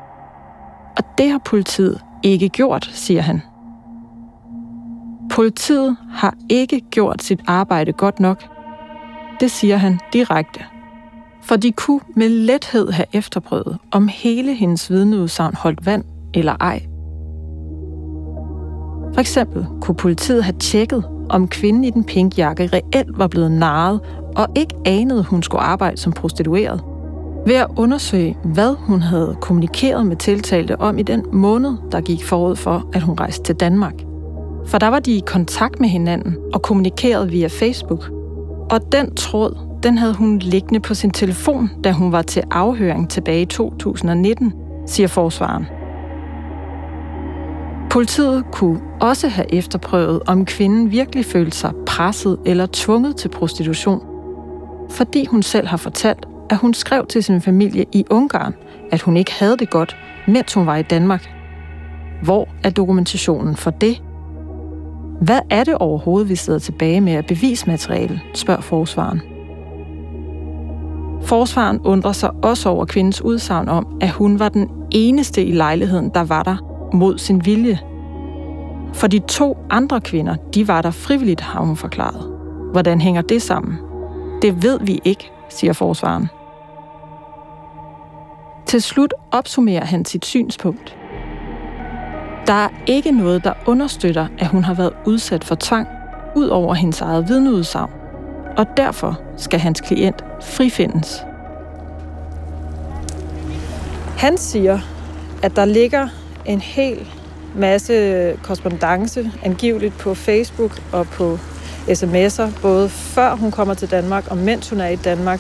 Og 0.98 1.04
det 1.18 1.30
har 1.30 1.42
politiet 1.46 2.02
ikke 2.24 2.50
gjort, 2.50 2.90
siger 2.94 3.22
han. 3.22 3.42
Politiet 5.36 5.98
har 6.12 6.34
ikke 6.50 6.82
gjort 6.92 7.24
sit 7.24 7.40
arbejde 7.48 7.92
godt 7.92 8.20
nok. 8.20 8.44
Det 9.40 9.52
siger 9.52 9.78
han 9.78 10.00
direkte. 10.14 10.60
For 11.44 11.56
de 11.56 11.72
kunne 11.72 12.00
med 12.16 12.30
lethed 12.30 12.92
have 12.92 13.06
efterprøvet, 13.14 13.78
om 13.92 14.08
hele 14.08 14.54
hendes 14.54 14.90
vidneudsagn 14.92 15.56
holdt 15.56 15.86
vand 15.86 16.04
eller 16.34 16.56
ej. 16.60 16.86
For 19.14 19.20
eksempel 19.20 19.66
kunne 19.82 19.96
politiet 19.96 20.44
have 20.44 20.58
tjekket, 20.60 21.04
om 21.30 21.48
kvinden 21.48 21.84
i 21.84 21.90
den 21.90 22.04
pink 22.04 22.38
jakke 22.38 22.70
reelt 22.74 23.18
var 23.18 23.28
blevet 23.28 23.52
narret 23.52 24.00
og 24.36 24.48
ikke 24.56 24.76
anede, 24.86 25.24
hun 25.24 25.44
skulle 25.44 25.62
arbejde 25.62 25.98
som 25.98 26.14
prostitueret. 26.14 26.84
Ved 27.46 27.56
at 27.56 27.68
undersøge, 27.78 28.38
hvad 28.44 28.76
hun 28.80 29.02
havde 29.02 29.38
kommunikeret 29.42 30.06
med 30.06 30.16
tiltalte 30.16 30.80
om 30.80 31.00
i 31.00 31.04
den 31.04 31.24
måned, 31.32 31.74
der 31.92 32.02
gik 32.02 32.24
forud 32.24 32.56
for, 32.56 32.90
at 32.94 33.02
hun 33.02 33.20
rejste 33.20 33.44
til 33.44 33.56
Danmark. 33.56 34.05
For 34.68 34.78
der 34.78 34.88
var 34.88 35.00
de 35.00 35.12
i 35.12 35.24
kontakt 35.26 35.80
med 35.80 35.90
hinanden 35.90 36.38
og 36.54 36.62
kommunikerede 36.62 37.30
via 37.30 37.48
Facebook. 37.48 38.10
Og 38.72 38.92
den 38.92 39.16
tråd, 39.16 39.80
den 39.84 39.98
havde 39.98 40.14
hun 40.14 40.40
liggende 40.40 40.80
på 40.80 40.94
sin 40.94 41.12
telefon, 41.12 41.70
da 41.84 41.92
hun 41.92 42.12
var 42.12 42.22
til 42.22 42.44
afhøring 42.52 43.10
tilbage 43.10 43.42
i 43.42 43.46
2019, 43.46 44.54
siger 44.86 45.08
forsvaren. 45.08 45.66
Politiet 47.90 48.46
kunne 48.52 48.80
også 49.02 49.28
have 49.28 49.54
efterprøvet, 49.54 50.22
om 50.28 50.46
kvinden 50.46 50.92
virkelig 50.92 51.26
følte 51.26 51.58
sig 51.58 51.72
presset 51.86 52.38
eller 52.46 52.68
tvunget 52.72 53.16
til 53.16 53.30
prostitution, 53.30 54.02
fordi 54.90 55.26
hun 55.26 55.44
selv 55.44 55.68
har 55.68 55.78
fortalt, 55.78 56.26
at 56.50 56.58
hun 56.58 56.74
skrev 56.74 57.06
til 57.08 57.24
sin 57.24 57.42
familie 57.42 57.86
i 57.92 58.06
Ungarn, 58.10 58.54
at 58.92 59.02
hun 59.02 59.18
ikke 59.18 59.34
havde 59.34 59.58
det 59.58 59.70
godt, 59.70 59.98
mens 60.28 60.54
hun 60.54 60.66
var 60.66 60.76
i 60.76 60.84
Danmark. 60.84 61.30
Hvor 62.24 62.48
er 62.64 62.70
dokumentationen 62.70 63.56
for 63.56 63.72
det? 63.72 64.02
Hvad 65.22 65.40
er 65.50 65.64
det 65.64 65.76
overhovedet, 65.76 66.30
vi 66.30 66.36
sidder 66.36 66.60
tilbage 66.60 67.02
med 67.02 67.14
af 67.14 67.26
bevismateriale, 67.26 68.22
spørger 68.34 68.62
forsvaren. 68.62 69.22
Forsvaren 71.22 71.80
undrer 71.80 72.12
sig 72.12 72.32
også 72.44 72.70
over 72.70 72.86
kvindens 72.86 73.22
udsagn 73.22 73.70
om, 73.70 73.98
at 74.02 74.10
hun 74.10 74.40
var 74.40 74.50
den 74.50 74.70
eneste 74.92 75.44
i 75.44 75.52
lejligheden, 75.52 76.10
der 76.14 76.24
var 76.24 76.44
der 76.44 76.58
mod 76.94 77.18
sin 77.18 77.46
vilje. 77.46 77.80
For 78.94 79.08
de 79.08 79.20
to 79.20 79.58
andre 79.70 80.02
kvinder, 80.02 80.36
de 80.36 80.68
var 80.68 80.82
der 80.82 80.92
frivilligt, 80.92 81.42
har 81.42 81.62
hun 81.62 81.76
forklaret. 81.76 82.32
Hvordan 82.72 83.02
hænger 83.02 83.22
det 83.22 83.42
sammen? 83.42 83.78
Det 84.42 84.64
ved 84.64 84.80
vi 84.80 85.00
ikke, 85.04 85.32
siger 85.50 85.74
forsvaren. 85.74 86.28
Til 88.66 88.82
slut 88.82 89.14
opsummerer 89.32 89.86
han 89.86 90.06
sit 90.06 90.26
synspunkt. 90.26 90.98
Der 92.48 92.54
er 92.54 92.70
ikke 92.88 93.12
noget, 93.12 93.44
der 93.44 93.54
understøtter, 93.66 94.28
at 94.40 94.48
hun 94.48 94.64
har 94.64 94.74
været 94.74 94.94
udsat 95.06 95.44
for 95.44 95.56
tvang, 95.60 95.88
ud 96.36 96.48
over 96.48 96.74
hendes 96.74 97.02
eget 97.02 97.30
vidneudsagn. 97.30 97.92
Og 98.58 98.66
derfor 98.78 99.20
skal 99.38 99.60
hans 99.60 99.82
klient 99.82 100.24
frifindes. 100.42 101.26
Han 104.18 104.38
siger, 104.38 104.80
at 105.44 105.56
der 105.56 105.66
ligger 105.66 106.08
en 106.46 106.62
hel 106.62 107.08
masse 107.56 108.34
korrespondence 108.44 109.32
angiveligt 109.44 109.98
på 109.98 110.14
Facebook 110.14 110.82
og 110.92 111.08
på 111.08 111.40
sms'er, 111.88 112.62
både 112.62 112.90
før 112.90 113.36
hun 113.36 113.52
kommer 113.52 113.74
til 113.74 113.92
Danmark 113.92 114.32
og 114.32 114.38
mens 114.38 114.70
hun 114.70 114.80
er 114.82 114.88
i 114.88 114.96
Danmark. 114.96 115.40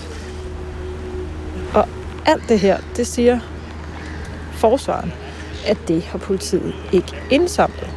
Og 1.74 1.88
alt 2.26 2.50
det 2.50 2.60
her, 2.60 2.78
det 2.98 3.08
siger 3.08 3.40
forsvaren, 4.54 5.14
at 5.66 5.78
det 5.88 6.04
har 6.04 6.18
politiet 6.18 6.74
ikke 6.92 7.16
indsamlet. 7.32 7.90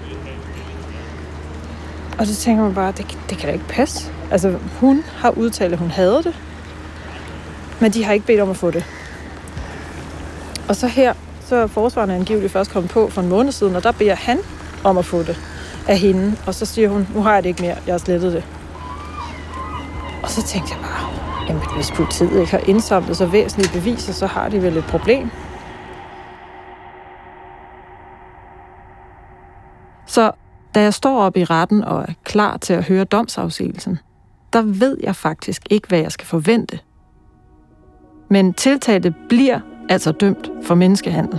Og 2.19 2.27
så 2.27 2.37
tænker 2.37 2.63
man 2.63 2.75
bare, 2.75 2.93
det, 2.93 3.19
det 3.31 3.39
kan 3.39 3.47
da 3.49 3.53
ikke 3.53 3.69
passe. 3.69 4.13
Altså, 4.31 4.59
hun 4.81 5.05
har 5.17 5.31
udtalt, 5.31 5.73
at 5.73 5.79
hun 5.79 5.91
havde 5.91 6.23
det, 6.25 6.35
men 7.81 7.93
de 7.93 8.05
har 8.05 8.13
ikke 8.13 8.27
bedt 8.27 8.41
om 8.41 8.51
at 8.51 8.57
få 8.57 8.71
det. 8.71 8.85
Og 10.69 10.77
så 10.77 10.87
her, 10.87 11.15
så 11.47 11.57
er 11.57 11.67
forsvarende 11.67 12.15
angiveligt 12.15 12.53
først 12.53 12.71
kommet 12.71 12.91
på 12.91 13.09
for 13.09 13.23
en 13.23 13.29
måned 13.29 13.53
siden, 13.53 13.77
og 13.77 13.83
der 13.83 13.93
beder 13.93 14.15
han 14.15 14.39
om 14.85 14.99
at 14.99 15.05
få 15.05 15.23
det 15.23 15.41
af 15.89 15.99
hende. 15.99 16.37
Og 16.47 16.55
så 16.55 16.67
siger 16.67 16.89
hun, 16.89 17.09
nu 17.15 17.23
har 17.23 17.35
jeg 17.35 17.43
det 17.43 17.49
ikke 17.49 17.63
mere, 17.63 17.77
jeg 17.87 17.95
har 17.95 17.99
slettet 17.99 18.33
det. 18.33 18.45
Og 20.23 20.31
så 20.31 20.43
tænkte 20.43 20.75
jeg 20.75 20.81
bare, 20.83 21.09
jamen 21.49 21.63
hvis 21.77 21.91
politiet 21.91 22.41
ikke 22.41 22.51
har 22.51 22.63
indsamlet 22.67 23.17
så 23.17 23.27
væsentlige 23.27 23.73
beviser, 23.73 24.13
så 24.13 24.27
har 24.27 24.49
de 24.49 24.63
vel 24.63 24.77
et 24.77 24.85
problem. 24.85 25.31
Så 30.19 30.31
da 30.75 30.81
jeg 30.81 30.95
står 30.95 31.19
op 31.19 31.37
i 31.37 31.45
retten 31.45 31.85
og 31.85 32.01
er 32.01 32.13
klar 32.25 32.57
til 32.57 32.73
at 32.73 32.85
høre 32.85 33.05
domsafsigelsen, 33.05 33.99
der 34.53 34.63
ved 34.63 34.97
jeg 35.03 35.17
faktisk 35.17 35.63
ikke, 35.71 35.89
hvad 35.89 35.99
jeg 35.99 36.13
skal 36.13 36.27
forvente. 36.27 36.79
Men 38.31 38.55
tiltalte 38.55 39.15
bliver 39.29 39.61
altså 39.89 40.13
dømt 40.13 40.51
for 40.63 40.75
menneskehandel. 40.75 41.39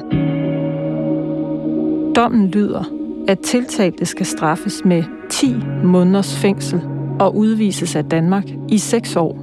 Dommen 2.15 2.48
lyder, 2.48 2.83
at 3.27 3.39
tiltalte 3.39 4.05
skal 4.05 4.25
straffes 4.25 4.86
med 4.86 5.03
10 5.29 5.55
måneders 5.83 6.38
fængsel 6.38 6.81
og 7.19 7.36
udvises 7.36 7.95
af 7.95 8.05
Danmark 8.05 8.45
i 8.69 8.77
6 8.77 9.15
år. 9.15 9.38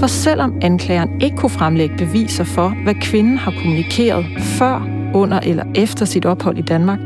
For 0.00 0.06
selvom 0.06 0.58
anklageren 0.62 1.20
ikke 1.20 1.36
kunne 1.36 1.50
fremlægge 1.50 1.96
beviser 1.96 2.44
for, 2.44 2.82
hvad 2.82 2.94
kvinden 2.94 3.38
har 3.38 3.50
kommunikeret 3.50 4.26
før, 4.38 5.01
under 5.14 5.40
eller 5.40 5.64
efter 5.74 6.06
sit 6.06 6.26
ophold 6.26 6.58
i 6.58 6.62
Danmark, 6.62 6.98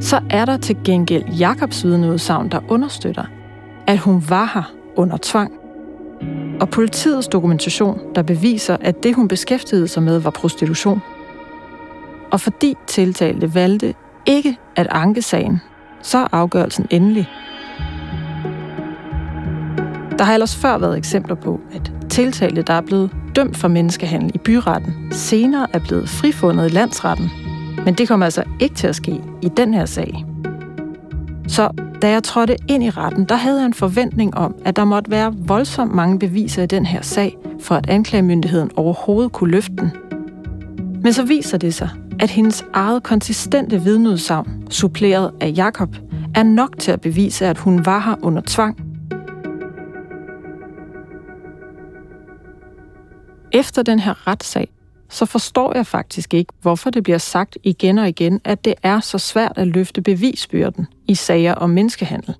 så 0.00 0.20
er 0.30 0.44
der 0.44 0.56
til 0.56 0.76
gengæld 0.84 1.24
Jakobs 1.28 1.84
vidneudsagn, 1.84 2.48
der 2.48 2.60
understøtter, 2.68 3.24
at 3.86 3.98
hun 3.98 4.24
var 4.28 4.50
her 4.54 4.72
under 4.96 5.16
tvang. 5.22 5.52
Og 6.60 6.70
politiets 6.70 7.28
dokumentation, 7.28 8.00
der 8.14 8.22
beviser, 8.22 8.76
at 8.80 9.02
det 9.02 9.14
hun 9.14 9.28
beskæftigede 9.28 9.88
sig 9.88 10.02
med 10.02 10.18
var 10.18 10.30
prostitution. 10.30 11.00
Og 12.30 12.40
fordi 12.40 12.74
tiltalte 12.86 13.54
valgte 13.54 13.94
ikke 14.26 14.56
at 14.76 14.86
anke 14.90 15.22
sagen, 15.22 15.60
så 16.02 16.18
er 16.18 16.26
afgørelsen 16.32 16.86
endelig. 16.90 17.28
Der 20.18 20.24
har 20.24 20.34
ellers 20.34 20.56
før 20.56 20.78
været 20.78 20.98
eksempler 20.98 21.34
på, 21.34 21.60
at 21.72 21.92
tiltalte, 22.10 22.62
der 22.62 22.74
er 22.74 22.80
blevet 22.80 23.10
dømt 23.36 23.56
for 23.56 23.68
menneskehandel 23.68 24.30
i 24.34 24.38
byretten, 24.38 25.08
senere 25.10 25.66
er 25.72 25.78
blevet 25.78 26.08
frifundet 26.08 26.70
i 26.70 26.74
landsretten. 26.74 27.43
Men 27.84 27.94
det 27.94 28.08
kommer 28.08 28.26
altså 28.26 28.42
ikke 28.60 28.74
til 28.74 28.86
at 28.86 28.96
ske 28.96 29.20
i 29.42 29.48
den 29.56 29.74
her 29.74 29.86
sag. 29.86 30.24
Så 31.48 31.70
da 32.02 32.10
jeg 32.10 32.22
trådte 32.22 32.56
ind 32.68 32.84
i 32.84 32.90
retten, 32.90 33.24
der 33.24 33.34
havde 33.34 33.58
jeg 33.58 33.66
en 33.66 33.74
forventning 33.74 34.34
om, 34.34 34.54
at 34.64 34.76
der 34.76 34.84
måtte 34.84 35.10
være 35.10 35.34
voldsomt 35.36 35.94
mange 35.94 36.18
beviser 36.18 36.62
i 36.62 36.66
den 36.66 36.86
her 36.86 37.02
sag, 37.02 37.36
for 37.60 37.74
at 37.74 37.90
anklagemyndigheden 37.90 38.70
overhovedet 38.76 39.32
kunne 39.32 39.50
løfte 39.50 39.76
den. 39.78 39.92
Men 41.02 41.12
så 41.12 41.24
viser 41.24 41.58
det 41.58 41.74
sig, 41.74 41.88
at 42.20 42.30
hendes 42.30 42.64
eget 42.72 43.02
konsistente 43.02 43.82
vidneudsagn, 43.82 44.66
suppleret 44.70 45.30
af 45.40 45.52
Jakob, 45.56 45.96
er 46.34 46.42
nok 46.42 46.78
til 46.78 46.92
at 46.92 47.00
bevise, 47.00 47.46
at 47.46 47.58
hun 47.58 47.86
var 47.86 47.98
her 47.98 48.14
under 48.22 48.42
tvang. 48.46 48.76
Efter 53.52 53.82
den 53.82 53.98
her 53.98 54.26
retssag, 54.26 54.73
så 55.14 55.26
forstår 55.26 55.76
jeg 55.76 55.86
faktisk 55.86 56.34
ikke, 56.34 56.52
hvorfor 56.62 56.90
det 56.90 57.02
bliver 57.02 57.18
sagt 57.18 57.58
igen 57.62 57.98
og 57.98 58.08
igen, 58.08 58.40
at 58.44 58.64
det 58.64 58.74
er 58.82 59.00
så 59.00 59.18
svært 59.18 59.52
at 59.56 59.66
løfte 59.66 60.02
bevisbyrden 60.02 60.86
i 61.08 61.14
sager 61.14 61.54
om 61.54 61.70
menneskehandel. 61.70 62.34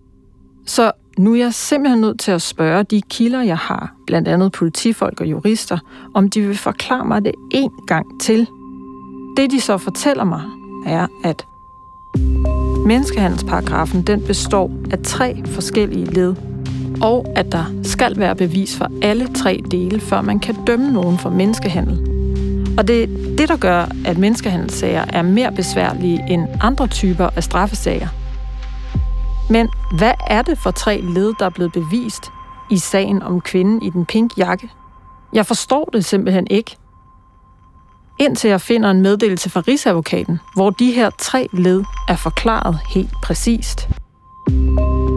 Så 0.66 0.92
nu 1.18 1.32
er 1.32 1.38
jeg 1.38 1.54
simpelthen 1.54 2.00
nødt 2.00 2.20
til 2.20 2.32
at 2.32 2.42
spørge 2.42 2.84
de 2.84 3.02
kilder, 3.02 3.42
jeg 3.42 3.56
har, 3.58 3.94
blandt 4.06 4.28
andet 4.28 4.52
politifolk 4.52 5.20
og 5.20 5.26
jurister, 5.26 5.78
om 6.14 6.30
de 6.30 6.40
vil 6.40 6.58
forklare 6.58 7.04
mig 7.04 7.24
det 7.24 7.32
en 7.50 7.70
gang 7.86 8.20
til. 8.20 8.46
Det 9.36 9.50
de 9.50 9.60
så 9.60 9.78
fortæller 9.78 10.24
mig, 10.24 10.42
er, 10.86 11.06
at 11.24 11.46
menneskehandelsparagrafen 12.86 14.02
den 14.02 14.22
består 14.26 14.70
af 14.90 14.98
tre 15.04 15.42
forskellige 15.46 16.06
led, 16.06 16.34
og 17.02 17.26
at 17.36 17.52
der 17.52 17.64
skal 17.82 18.18
være 18.18 18.36
bevis 18.36 18.76
for 18.76 18.88
alle 19.02 19.26
tre 19.26 19.62
dele, 19.70 20.00
før 20.00 20.20
man 20.20 20.40
kan 20.40 20.54
dømme 20.66 20.92
nogen 20.92 21.18
for 21.18 21.30
menneskehandel. 21.30 22.13
Mm. 22.74 22.78
Og 22.78 22.88
det 22.88 23.02
er 23.02 23.06
det, 23.38 23.48
der 23.48 23.56
gør, 23.56 23.86
at 24.04 24.18
menneskehandelssager 24.18 25.04
er 25.08 25.22
mere 25.22 25.52
besværlige 25.52 26.24
end 26.28 26.48
andre 26.60 26.86
typer 26.86 27.28
af 27.36 27.44
straffesager. 27.44 28.08
Men 29.50 29.68
hvad 29.96 30.12
er 30.26 30.42
det 30.42 30.58
for 30.58 30.70
tre 30.70 31.00
led, 31.00 31.32
der 31.38 31.46
er 31.46 31.50
blevet 31.50 31.72
bevist 31.72 32.30
i 32.70 32.78
sagen 32.78 33.22
om 33.22 33.40
kvinden 33.40 33.82
i 33.82 33.90
den 33.90 34.06
pink 34.06 34.38
jakke? 34.38 34.70
Jeg 35.32 35.46
forstår 35.46 35.90
det 35.92 36.04
simpelthen 36.04 36.46
ikke. 36.50 36.76
Indtil 38.18 38.50
jeg 38.50 38.60
finder 38.60 38.90
en 38.90 39.02
meddelelse 39.02 39.50
fra 39.50 39.60
Rigsadvokaten, 39.68 40.40
hvor 40.54 40.70
de 40.70 40.92
her 40.92 41.10
tre 41.18 41.48
led 41.52 41.84
er 42.08 42.16
forklaret 42.16 42.78
helt 42.88 43.12
præcist. 43.22 43.88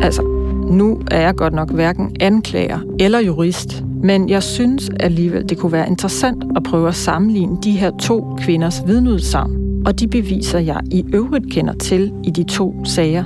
Altså, 0.01 0.21
nu 0.69 1.01
er 1.11 1.21
jeg 1.21 1.35
godt 1.35 1.53
nok 1.53 1.71
hverken 1.71 2.15
anklager 2.19 2.79
eller 2.99 3.19
jurist, 3.19 3.83
men 4.03 4.29
jeg 4.29 4.43
synes 4.43 4.89
alligevel, 4.99 5.49
det 5.49 5.57
kunne 5.57 5.71
være 5.71 5.87
interessant 5.87 6.43
at 6.55 6.63
prøve 6.63 6.87
at 6.87 6.95
sammenligne 6.95 7.57
de 7.63 7.71
her 7.71 7.91
to 7.99 8.35
kvinders 8.39 8.83
vidneudsagn 8.87 9.67
og 9.85 9.99
de 9.99 10.07
beviser, 10.07 10.59
jeg 10.59 10.79
i 10.91 11.05
øvrigt 11.13 11.51
kender 11.51 11.73
til 11.73 12.13
i 12.23 12.31
de 12.31 12.43
to 12.43 12.85
sager, 12.85 13.25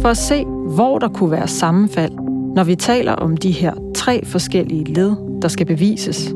for 0.00 0.08
at 0.08 0.16
se, 0.16 0.44
hvor 0.44 0.98
der 0.98 1.08
kunne 1.08 1.30
være 1.30 1.48
sammenfald, 1.48 2.12
når 2.54 2.64
vi 2.64 2.76
taler 2.76 3.12
om 3.12 3.36
de 3.36 3.50
her 3.50 3.74
tre 3.94 4.24
forskellige 4.24 4.84
led, 4.84 5.16
der 5.42 5.48
skal 5.48 5.66
bevises. 5.66 6.34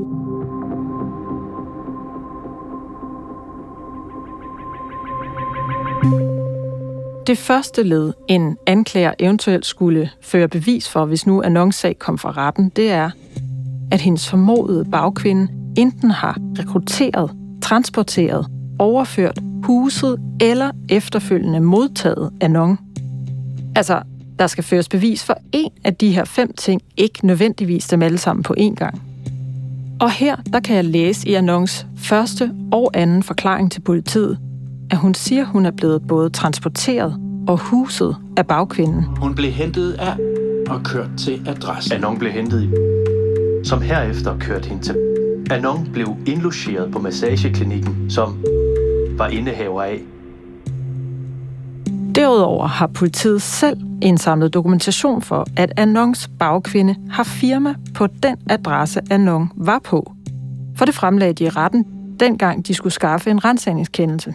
Det 7.26 7.38
første 7.38 7.82
led, 7.82 8.12
en 8.28 8.56
anklager 8.66 9.12
eventuelt 9.18 9.66
skulle 9.66 10.10
føre 10.20 10.48
bevis 10.48 10.88
for, 10.88 11.04
hvis 11.04 11.26
nu 11.26 11.42
annoncesag 11.42 11.98
kom 11.98 12.18
fra 12.18 12.30
retten, 12.30 12.72
det 12.76 12.90
er, 12.90 13.10
at 13.90 14.00
hendes 14.00 14.30
formodede 14.30 14.84
bagkvinde 14.84 15.52
enten 15.76 16.10
har 16.10 16.38
rekrutteret, 16.58 17.30
transporteret, 17.62 18.46
overført, 18.78 19.38
huset 19.62 20.16
eller 20.40 20.70
efterfølgende 20.88 21.60
modtaget 21.60 22.30
Anon. 22.40 22.78
Altså, 23.76 24.02
der 24.38 24.46
skal 24.46 24.64
føres 24.64 24.88
bevis 24.88 25.24
for 25.24 25.36
en 25.52 25.70
af 25.84 25.94
de 25.94 26.12
her 26.12 26.24
fem 26.24 26.52
ting, 26.52 26.82
ikke 26.96 27.26
nødvendigvis 27.26 27.88
dem 27.88 28.02
alle 28.02 28.18
sammen 28.18 28.42
på 28.42 28.54
én 28.58 28.74
gang. 28.74 29.02
Og 30.00 30.10
her, 30.10 30.36
der 30.52 30.60
kan 30.60 30.76
jeg 30.76 30.84
læse 30.84 31.28
i 31.28 31.34
Anons 31.34 31.86
første 31.96 32.52
og 32.72 32.90
anden 32.94 33.22
forklaring 33.22 33.72
til 33.72 33.80
politiet, 33.80 34.38
at 34.90 34.98
hun 34.98 35.14
siger, 35.14 35.44
hun 35.44 35.66
er 35.66 35.70
blevet 35.70 36.02
både 36.08 36.30
transporteret 36.30 37.20
og 37.48 37.58
huset 37.58 38.16
af 38.36 38.46
bagkvinden. 38.46 39.02
Hun 39.02 39.34
blev 39.34 39.50
hentet 39.50 39.92
af 39.92 40.16
og 40.68 40.82
kørt 40.84 41.10
til 41.18 41.42
adressen. 41.46 41.92
Anon 41.92 42.18
blev 42.18 42.32
hentet 42.32 42.62
i 42.62 42.95
som 43.66 43.80
herefter 43.80 44.38
kørte 44.38 44.68
hende 44.68 44.82
til. 44.82 44.96
Anon 45.50 45.88
blev 45.92 46.16
indlogeret 46.26 46.92
på 46.92 46.98
massageklinikken, 46.98 48.10
som 48.10 48.44
var 49.18 49.28
indehaver 49.28 49.82
af. 49.82 50.00
Derudover 52.14 52.66
har 52.66 52.86
politiet 52.86 53.42
selv 53.42 53.80
indsamlet 54.02 54.54
dokumentation 54.54 55.22
for, 55.22 55.46
at 55.56 55.72
Anons 55.76 56.30
bagkvinde 56.38 56.96
har 57.10 57.24
firma 57.24 57.74
på 57.94 58.06
den 58.06 58.36
adresse, 58.50 59.00
Anon 59.10 59.50
var 59.54 59.78
på. 59.78 60.12
For 60.76 60.84
det 60.84 60.94
fremlagde 60.94 61.32
de 61.32 61.44
i 61.44 61.48
retten, 61.48 61.84
dengang 62.20 62.66
de 62.66 62.74
skulle 62.74 62.92
skaffe 62.92 63.30
en 63.30 63.44
rensagningskendelse. 63.44 64.34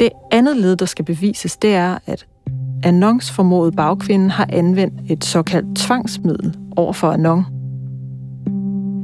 Det 0.00 0.10
andet 0.30 0.56
led, 0.56 0.76
der 0.76 0.86
skal 0.86 1.04
bevises, 1.04 1.56
det 1.56 1.74
er, 1.74 1.98
at 2.06 2.26
Anons 2.82 3.30
formodet 3.30 3.76
bagkvinden 3.76 4.30
har 4.30 4.46
anvendt 4.48 4.94
et 5.10 5.24
såkaldt 5.24 5.76
tvangsmiddel 5.76 6.56
over 6.76 6.92
for 6.92 7.10
Anon. 7.10 7.44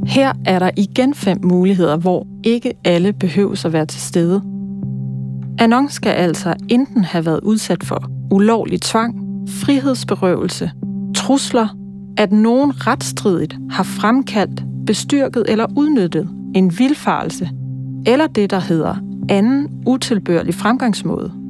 Her 0.06 0.32
er 0.44 0.58
der 0.58 0.70
igen 0.76 1.14
fem 1.14 1.38
muligheder, 1.44 1.96
hvor 1.96 2.26
ikke 2.44 2.72
alle 2.84 3.12
behøver 3.12 3.62
at 3.66 3.72
være 3.72 3.86
til 3.86 4.00
stede. 4.00 4.42
Anon 5.58 5.88
skal 5.88 6.10
altså 6.10 6.54
enten 6.68 7.04
have 7.04 7.26
været 7.26 7.40
udsat 7.40 7.84
for 7.84 8.10
ulovlig 8.30 8.80
tvang, 8.80 9.16
frihedsberøvelse, 9.48 10.70
trusler, 11.14 11.76
at 12.16 12.32
nogen 12.32 12.86
retsstridigt 12.86 13.58
har 13.70 13.82
fremkaldt, 13.82 14.64
bestyrket 14.86 15.44
eller 15.48 15.66
udnyttet 15.76 16.28
en 16.54 16.78
vilfarelse, 16.78 17.50
eller 18.06 18.26
det, 18.26 18.50
der 18.50 18.60
hedder 18.60 18.94
anden 19.28 19.82
utilbørlig 19.86 20.54
fremgangsmåde. 20.54 21.41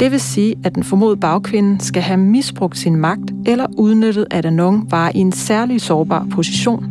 Det 0.00 0.10
vil 0.10 0.20
sige, 0.20 0.54
at 0.64 0.74
den 0.74 0.84
formodede 0.84 1.20
bagkvinde 1.20 1.84
skal 1.84 2.02
have 2.02 2.16
misbrugt 2.16 2.78
sin 2.78 2.96
magt 2.96 3.32
eller 3.46 3.66
udnyttet, 3.78 4.26
at 4.30 4.46
Anon 4.46 4.90
var 4.90 5.12
i 5.14 5.18
en 5.18 5.32
særlig 5.32 5.80
sårbar 5.80 6.26
position. 6.30 6.90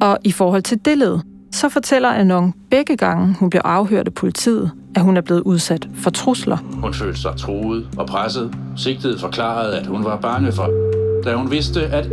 Og 0.00 0.18
i 0.24 0.32
forhold 0.32 0.62
til 0.62 0.84
det 0.84 0.98
led, 0.98 1.18
så 1.50 1.68
fortæller 1.68 2.08
Anon 2.08 2.54
begge 2.70 2.96
gange, 2.96 3.36
hun 3.38 3.50
blev 3.50 3.62
afhørt 3.64 4.06
af 4.06 4.14
politiet, 4.14 4.70
at 4.94 5.02
hun 5.02 5.16
er 5.16 5.20
blevet 5.20 5.40
udsat 5.40 5.88
for 5.94 6.10
trusler. 6.10 6.56
Hun 6.56 6.94
følte 6.94 7.20
sig 7.20 7.36
truet 7.38 7.88
og 7.96 8.06
presset. 8.06 8.54
Sigtet 8.76 9.20
forklarede, 9.20 9.78
at 9.78 9.86
hun 9.86 10.04
var 10.04 10.16
bange 10.16 10.52
for, 10.52 10.68
da 11.24 11.34
hun 11.34 11.50
vidste, 11.50 11.86
at 11.86 12.08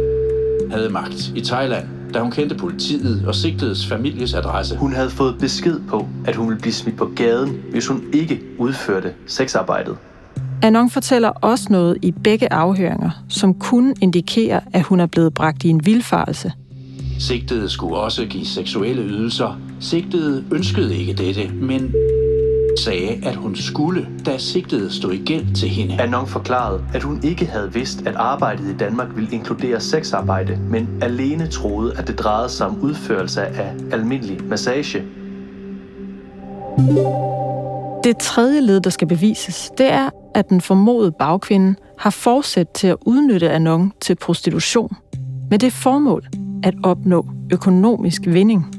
havde 0.72 0.90
magt 0.90 1.32
i 1.36 1.42
Thailand 1.42 1.99
da 2.14 2.20
hun 2.20 2.32
kendte 2.32 2.56
politiet 2.56 3.24
og 3.28 3.36
sigtedes 3.36 3.88
families 3.88 4.34
adresse. 4.34 4.78
Hun 4.78 4.94
havde 4.94 5.10
fået 5.10 5.38
besked 5.40 5.80
på, 5.90 6.08
at 6.26 6.36
hun 6.36 6.48
ville 6.48 6.62
blive 6.62 6.74
smidt 6.74 6.98
på 6.98 7.12
gaden, 7.16 7.62
hvis 7.72 7.88
hun 7.88 8.04
ikke 8.14 8.42
udførte 8.58 9.14
sexarbejdet. 9.28 9.98
Anon 10.62 10.90
fortæller 10.90 11.30
også 11.30 11.68
noget 11.70 11.98
i 12.02 12.12
begge 12.12 12.54
afhøringer, 12.54 13.10
som 13.30 13.54
kunne 13.54 13.94
indikere, 14.02 14.62
at 14.74 14.84
hun 14.84 15.00
er 15.00 15.06
blevet 15.06 15.34
bragt 15.34 15.64
i 15.64 15.70
en 15.70 15.86
vildfarelse. 15.86 16.52
Sigtede 17.20 17.70
skulle 17.70 17.96
også 17.96 18.26
give 18.26 18.46
seksuelle 18.46 19.02
ydelser. 19.02 19.60
Sigtede 19.80 20.44
ønskede 20.52 20.96
ikke 20.96 21.14
dette, 21.14 21.50
men 21.54 21.94
sagde, 22.84 23.28
at 23.28 23.36
hun 23.36 23.56
skulle, 23.56 24.08
da 24.26 24.38
sigtede 24.38 24.94
stod 24.94 25.14
i 25.14 25.24
gæld 25.26 25.56
til 25.56 25.70
hende. 25.70 26.02
Anon 26.02 26.28
forklarede, 26.28 26.84
at 26.94 27.04
hun 27.04 27.20
ikke 27.24 27.46
havde 27.46 27.74
vidst, 27.74 28.08
at 28.08 28.16
arbejdet 28.16 28.74
i 28.74 28.78
Danmark 28.78 29.08
ville 29.16 29.32
inkludere 29.32 29.80
sexarbejde, 29.80 30.60
men 30.70 30.90
alene 31.02 31.48
troede, 31.48 31.98
at 31.98 32.08
det 32.08 32.20
drejede 32.20 32.50
sig 32.50 32.68
om 32.68 32.82
udførelse 32.82 33.42
af 33.42 33.74
almindelig 33.92 34.44
massage. 34.44 35.04
Det 38.04 38.18
tredje 38.18 38.62
led, 38.62 38.82
der 38.82 38.90
skal 38.90 39.08
bevises, 39.08 39.72
det 39.78 39.92
er, 39.92 40.10
at 40.36 40.50
den 40.50 40.62
formodede 40.62 41.12
bagkvinde 41.12 41.76
har 41.98 42.10
fortsat 42.10 42.70
til 42.70 42.88
at 42.88 42.96
udnytte 43.06 43.50
Anon 43.50 43.94
til 44.02 44.16
prostitution 44.16 44.96
med 45.50 45.60
det 45.60 45.74
formål 45.74 46.28
at 46.64 46.74
opnå 46.84 47.26
økonomisk 47.54 48.22
vinding. 48.26 48.79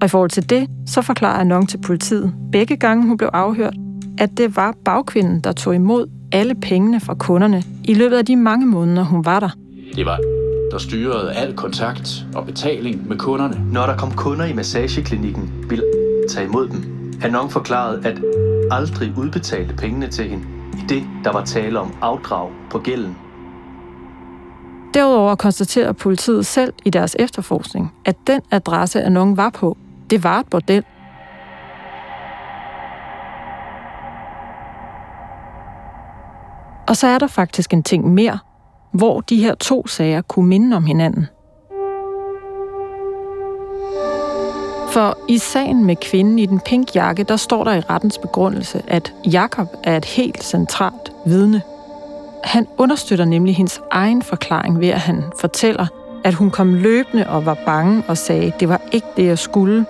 Og 0.00 0.04
i 0.04 0.08
forhold 0.08 0.30
til 0.30 0.50
det, 0.50 0.66
så 0.86 1.02
forklarer 1.02 1.40
Anon 1.40 1.66
til 1.66 1.78
politiet 1.78 2.34
begge 2.52 2.76
gange 2.76 3.06
hun 3.06 3.16
blev 3.16 3.30
afhørt, 3.32 3.74
at 4.18 4.38
det 4.38 4.56
var 4.56 4.74
bagkvinden, 4.84 5.40
der 5.40 5.52
tog 5.52 5.74
imod 5.74 6.06
alle 6.32 6.54
pengene 6.54 7.00
fra 7.00 7.14
kunderne 7.14 7.62
i 7.84 7.94
løbet 7.94 8.16
af 8.16 8.26
de 8.26 8.36
mange 8.36 8.66
måneder, 8.66 9.04
hun 9.04 9.24
var 9.24 9.40
der. 9.40 9.50
Det 9.94 10.06
var 10.06 10.18
der 10.70 10.78
styrede 10.78 11.32
al 11.32 11.54
kontakt 11.54 12.26
og 12.34 12.46
betaling 12.46 13.08
med 13.08 13.16
kunderne. 13.16 13.72
Når 13.72 13.86
der 13.86 13.96
kom 13.96 14.12
kunder 14.12 14.44
i 14.44 14.52
massageklinikken, 14.52 15.50
ville 15.68 15.84
tage 16.28 16.46
imod 16.46 16.68
dem. 16.68 17.12
Anon 17.22 17.50
forklarede, 17.50 18.06
at 18.06 18.20
aldrig 18.70 19.12
udbetalte 19.16 19.74
pengene 19.74 20.08
til 20.08 20.28
hende, 20.28 20.44
i 20.72 20.86
det 20.88 21.02
der 21.24 21.32
var 21.32 21.44
tale 21.44 21.80
om 21.80 21.94
afdrag 22.00 22.50
på 22.70 22.78
gælden. 22.78 23.16
Derudover 24.94 25.34
konstaterer 25.34 25.92
politiet 25.92 26.46
selv 26.46 26.72
i 26.84 26.90
deres 26.90 27.16
efterforskning, 27.18 27.92
at 28.04 28.16
den 28.26 28.40
adresse, 28.50 29.02
Anon 29.02 29.36
var 29.36 29.50
på, 29.50 29.76
det 30.10 30.24
var 30.24 30.40
et 30.40 30.46
bordel. 30.50 30.84
Og 36.88 36.96
så 36.96 37.06
er 37.06 37.18
der 37.18 37.26
faktisk 37.26 37.72
en 37.72 37.82
ting 37.82 38.14
mere, 38.14 38.38
hvor 38.92 39.20
de 39.20 39.36
her 39.36 39.54
to 39.54 39.86
sager 39.86 40.22
kunne 40.22 40.48
minde 40.48 40.76
om 40.76 40.84
hinanden. 40.84 41.26
For 44.90 45.18
i 45.28 45.38
sagen 45.38 45.84
med 45.84 45.96
kvinden 45.96 46.38
i 46.38 46.46
den 46.46 46.60
pink 46.60 46.94
jakke, 46.94 47.22
der 47.22 47.36
står 47.36 47.64
der 47.64 47.74
i 47.74 47.80
rettens 47.80 48.18
begrundelse, 48.18 48.82
at 48.86 49.14
Jakob 49.32 49.68
er 49.84 49.96
et 49.96 50.04
helt 50.04 50.44
centralt 50.44 51.12
vidne. 51.26 51.62
Han 52.44 52.66
understøtter 52.78 53.24
nemlig 53.24 53.56
hendes 53.56 53.80
egen 53.90 54.22
forklaring 54.22 54.80
ved, 54.80 54.88
at 54.88 55.00
han 55.00 55.24
fortæller, 55.40 55.86
at 56.24 56.34
hun 56.34 56.50
kom 56.50 56.74
løbende 56.74 57.28
og 57.28 57.46
var 57.46 57.58
bange 57.66 58.02
og 58.08 58.18
sagde, 58.18 58.52
det 58.60 58.68
var 58.68 58.80
ikke 58.92 59.06
det, 59.16 59.24
jeg 59.24 59.38
skulle. 59.38 59.86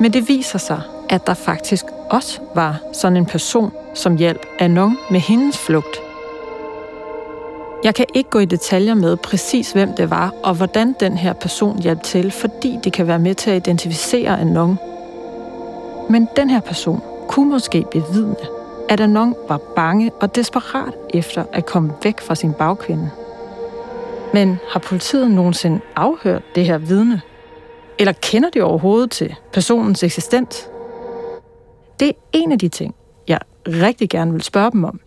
Men 0.00 0.12
det 0.12 0.28
viser 0.28 0.58
sig, 0.58 0.80
at 1.08 1.26
der 1.26 1.34
faktisk 1.34 1.84
også 2.10 2.40
var 2.54 2.78
sådan 2.92 3.16
en 3.16 3.26
person, 3.26 3.72
som 3.94 4.16
hjalp 4.16 4.46
Anon 4.58 4.98
med 5.10 5.20
hendes 5.20 5.58
flugt. 5.58 5.96
Jeg 7.84 7.94
kan 7.94 8.06
ikke 8.14 8.30
gå 8.30 8.38
i 8.38 8.44
detaljer 8.44 8.94
med 8.94 9.16
præcis, 9.16 9.72
hvem 9.72 9.92
det 9.96 10.10
var, 10.10 10.34
og 10.42 10.54
hvordan 10.54 10.94
den 11.00 11.16
her 11.16 11.32
person 11.32 11.78
hjalp 11.78 12.02
til, 12.02 12.30
fordi 12.30 12.78
det 12.84 12.92
kan 12.92 13.06
være 13.06 13.18
med 13.18 13.34
til 13.34 13.50
at 13.50 13.56
identificere 13.56 14.40
Anon. 14.40 14.78
Men 16.10 16.28
den 16.36 16.50
her 16.50 16.60
person 16.60 17.02
kunne 17.28 17.50
måske 17.50 17.84
bevidne, 17.92 18.36
at 18.88 19.00
Anon 19.00 19.34
var 19.48 19.60
bange 19.76 20.12
og 20.20 20.34
desperat 20.34 20.94
efter 21.14 21.44
at 21.52 21.66
komme 21.66 21.92
væk 22.02 22.20
fra 22.20 22.34
sin 22.34 22.52
bagkvinde. 22.52 23.10
Men 24.34 24.58
har 24.72 24.80
politiet 24.80 25.30
nogensinde 25.30 25.80
afhørt 25.96 26.42
det 26.54 26.66
her 26.66 26.78
vidne? 26.78 27.20
Eller 28.00 28.12
kender 28.12 28.50
de 28.50 28.60
overhovedet 28.60 29.10
til 29.10 29.34
personens 29.52 30.02
eksistens? 30.02 30.68
Det 32.00 32.08
er 32.08 32.12
en 32.32 32.52
af 32.52 32.58
de 32.58 32.68
ting, 32.68 32.94
jeg 33.28 33.38
rigtig 33.66 34.10
gerne 34.10 34.32
vil 34.32 34.42
spørge 34.42 34.70
dem 34.70 34.84
om. 34.84 35.00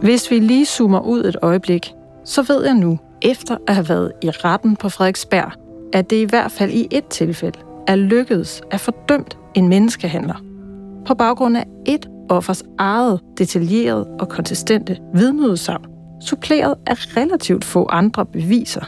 Hvis 0.00 0.30
vi 0.30 0.38
lige 0.38 0.66
zoomer 0.66 1.00
ud 1.00 1.24
et 1.24 1.36
øjeblik, 1.42 1.92
så 2.24 2.42
ved 2.42 2.64
jeg 2.64 2.74
nu, 2.74 2.98
efter 3.22 3.56
at 3.66 3.74
have 3.74 3.88
været 3.88 4.12
i 4.22 4.30
retten 4.30 4.76
på 4.76 4.88
Frederiksberg, 4.88 5.52
at 5.92 6.10
det 6.10 6.16
i 6.16 6.24
hvert 6.24 6.50
fald 6.50 6.70
i 6.70 6.88
et 6.90 7.06
tilfælde 7.06 7.58
er 7.86 7.96
lykkedes 7.96 8.62
at 8.70 8.80
fordømt 8.80 9.38
en 9.54 9.68
menneskehandler 9.68 10.44
på 11.06 11.14
baggrund 11.14 11.56
af 11.56 11.66
et 11.86 12.08
offers 12.28 12.62
eget 12.78 13.20
detaljeret 13.38 14.06
og 14.20 14.28
konsistente 14.28 14.98
vidneudsagn, 15.14 15.84
suppleret 16.20 16.74
af 16.86 17.16
relativt 17.16 17.64
få 17.64 17.86
andre 17.90 18.26
beviser. 18.26 18.84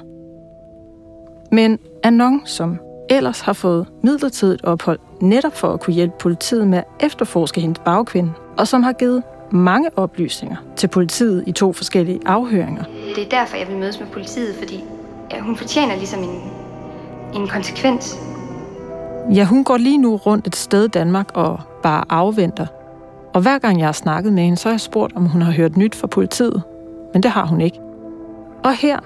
Men 1.53 1.79
Anon, 2.03 2.43
som 2.45 2.79
ellers 3.11 3.41
har 3.41 3.53
fået 3.53 3.87
midlertidigt 4.03 4.65
ophold 4.65 4.99
netop 5.21 5.57
for 5.57 5.69
at 5.69 5.81
kunne 5.81 5.95
hjælpe 5.95 6.15
politiet 6.21 6.69
med 6.69 6.79
at 6.79 6.85
efterforske 7.01 7.61
hendes 7.61 7.79
bagkvinde, 7.79 8.33
og 8.59 8.69
som 8.69 8.83
har 8.83 8.93
givet 8.93 9.23
mange 9.51 9.91
oplysninger 9.97 10.57
til 10.77 10.89
politiet 10.89 11.45
i 11.47 11.53
to 11.53 11.73
forskellige 11.73 12.21
afhøringer. 12.27 12.85
Det 13.15 13.25
er 13.25 13.29
derfor, 13.29 13.57
jeg 13.57 13.69
vil 13.69 13.77
mødes 13.77 14.01
med 14.01 14.07
politiet, 14.07 14.55
fordi 14.55 14.85
ja, 15.33 15.41
hun 15.41 15.57
fortjener 15.57 15.97
ligesom 15.97 16.23
en, 16.23 16.41
en 17.35 17.49
konsekvens. 17.49 18.19
Ja, 19.35 19.45
hun 19.45 19.65
går 19.65 19.77
lige 19.77 19.99
nu 19.99 20.17
rundt 20.17 20.47
et 20.47 20.57
sted 20.57 20.85
i 20.85 20.89
Danmark 20.89 21.31
og 21.35 21.61
bare 21.83 22.05
afventer. 22.09 22.67
Og 23.37 23.43
hver 23.43 23.59
gang 23.59 23.79
jeg 23.79 23.87
har 23.87 23.93
snakket 23.93 24.33
med 24.33 24.43
hende, 24.43 24.57
så 24.57 24.69
har 24.69 24.73
jeg 24.73 24.81
spurgt, 24.81 25.17
om 25.17 25.27
hun 25.27 25.43
har 25.43 25.53
hørt 25.53 25.77
nyt 25.77 25.95
fra 25.95 26.07
politiet. 26.07 26.63
Men 27.13 27.23
det 27.23 27.31
har 27.31 27.47
hun 27.47 27.61
ikke. 27.61 27.79
Og 28.65 28.75
her, 28.75 28.99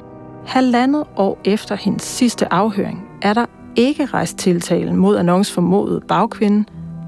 halvandet 0.47 1.05
år 1.17 1.39
efter 1.45 1.75
hendes 1.75 2.03
sidste 2.03 2.53
afhøring, 2.53 3.09
er 3.23 3.35
der 3.35 3.47
ikke 3.77 4.05
rejst 4.07 4.39
tiltalen 4.39 4.97
mod 4.97 5.17
annons 5.17 5.53
formodet 5.53 6.03
bagkvinde, 6.09 6.65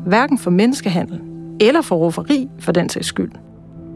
hverken 0.07 0.39
for 0.39 0.51
menneskehandel 0.51 1.21
eller 1.61 1.83
for 1.83 1.97
roferi 1.97 2.49
for 2.59 2.73
den 2.73 2.89
sags 2.89 3.07
skyld. 3.07 3.33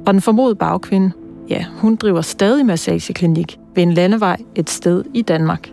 Og 0.06 0.12
den 0.12 0.20
formodede 0.22 0.56
bagkvinde, 0.56 1.12
ja, 1.48 1.64
hun 1.80 1.96
driver 1.96 2.20
stadig 2.20 2.66
massageklinik 2.66 3.58
ved 3.74 3.82
en 3.82 3.92
landevej 3.92 4.36
et 4.54 4.70
sted 4.70 5.04
i 5.14 5.22
Danmark. 5.22 5.70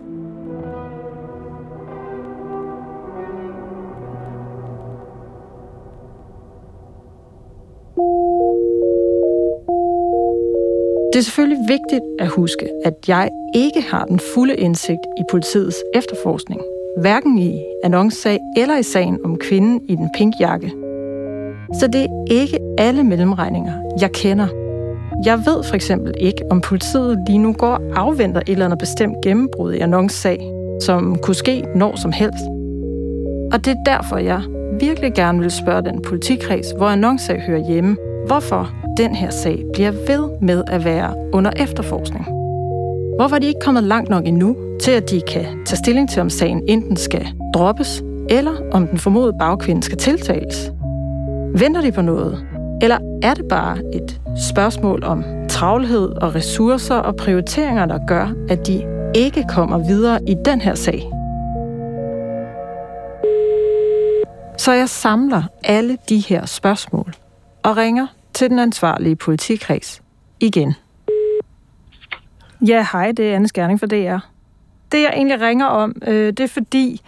Det 11.14 11.20
er 11.20 11.24
selvfølgelig 11.24 11.68
vigtigt 11.68 12.04
at 12.18 12.28
huske, 12.28 12.68
at 12.84 12.94
jeg 13.08 13.28
ikke 13.54 13.82
har 13.90 14.04
den 14.04 14.20
fulde 14.34 14.54
indsigt 14.54 15.00
i 15.18 15.22
politiets 15.30 15.76
efterforskning, 15.94 16.60
hverken 17.00 17.38
i 17.38 17.62
annoncesag 17.84 18.38
eller 18.56 18.78
i 18.78 18.82
sagen 18.82 19.18
om 19.24 19.38
kvinden 19.38 19.80
i 19.88 19.94
den 19.94 20.10
pink 20.16 20.34
jakke. 20.40 20.72
Så 21.80 21.86
det 21.86 22.00
er 22.00 22.24
ikke 22.30 22.58
alle 22.78 23.04
mellemregninger, 23.04 23.72
jeg 24.00 24.12
kender. 24.12 24.48
Jeg 25.24 25.38
ved 25.38 25.64
for 25.64 25.74
eksempel 25.74 26.14
ikke, 26.20 26.42
om 26.50 26.60
politiet 26.60 27.18
lige 27.26 27.38
nu 27.38 27.52
går 27.52 27.74
og 27.74 27.80
afventer 27.96 28.40
et 28.40 28.48
eller 28.48 28.64
andet 28.64 28.78
bestemt 28.78 29.16
gennembrud 29.22 29.72
i 29.72 29.78
annoncesag, 29.78 30.38
som 30.82 31.18
kunne 31.22 31.34
ske 31.34 31.64
når 31.74 31.96
som 31.96 32.12
helst. 32.12 32.44
Og 33.52 33.64
det 33.64 33.70
er 33.70 33.82
derfor, 33.86 34.16
jeg 34.16 34.42
virkelig 34.80 35.14
gerne 35.14 35.40
vil 35.40 35.50
spørge 35.50 35.82
den 35.82 36.02
politikreds, 36.02 36.72
hvor 36.76 36.86
annoncesag 36.86 37.40
hører 37.40 37.68
hjemme, 37.68 37.96
hvorfor 38.26 38.83
den 38.96 39.14
her 39.14 39.30
sag 39.30 39.64
bliver 39.72 39.90
ved 39.90 40.30
med 40.40 40.64
at 40.66 40.84
være 40.84 41.14
under 41.32 41.50
efterforskning. 41.56 42.24
Hvorfor 43.16 43.36
er 43.36 43.40
de 43.40 43.46
ikke 43.46 43.60
kommet 43.60 43.84
langt 43.84 44.10
nok 44.10 44.26
endnu 44.26 44.56
til, 44.80 44.90
at 44.90 45.10
de 45.10 45.20
kan 45.28 45.46
tage 45.66 45.76
stilling 45.76 46.10
til, 46.10 46.20
om 46.20 46.30
sagen 46.30 46.62
enten 46.68 46.96
skal 46.96 47.26
droppes, 47.54 48.02
eller 48.28 48.52
om 48.72 48.86
den 48.86 48.98
formodede 48.98 49.36
bagkvinde 49.38 49.82
skal 49.82 49.98
tiltales? 49.98 50.72
Venter 51.58 51.80
de 51.80 51.92
på 51.92 52.02
noget? 52.02 52.46
Eller 52.82 52.98
er 53.22 53.34
det 53.34 53.44
bare 53.48 53.78
et 53.92 54.20
spørgsmål 54.52 55.04
om 55.04 55.24
travlhed 55.48 56.08
og 56.08 56.34
ressourcer 56.34 56.94
og 56.94 57.16
prioriteringer, 57.16 57.86
der 57.86 57.98
gør, 58.06 58.28
at 58.48 58.66
de 58.66 58.84
ikke 59.14 59.44
kommer 59.48 59.78
videre 59.78 60.18
i 60.28 60.34
den 60.44 60.60
her 60.60 60.74
sag? 60.74 61.10
Så 64.58 64.72
jeg 64.72 64.88
samler 64.88 65.42
alle 65.64 65.98
de 66.08 66.18
her 66.18 66.46
spørgsmål 66.46 67.14
og 67.62 67.76
ringer 67.76 68.06
til 68.34 68.50
den 68.50 68.58
ansvarlige 68.58 69.16
politikreds 69.16 70.02
igen. 70.40 70.74
Ja, 72.66 72.86
hej, 72.92 73.12
det 73.12 73.30
er 73.30 73.34
Anne 73.34 73.48
Skærning 73.48 73.80
for 73.80 73.86
DR. 73.86 74.18
Det, 74.92 75.02
jeg 75.02 75.12
egentlig 75.16 75.40
ringer 75.40 75.66
om, 75.66 75.96
øh, 76.06 76.26
det 76.26 76.40
er 76.40 76.48
fordi, 76.48 77.00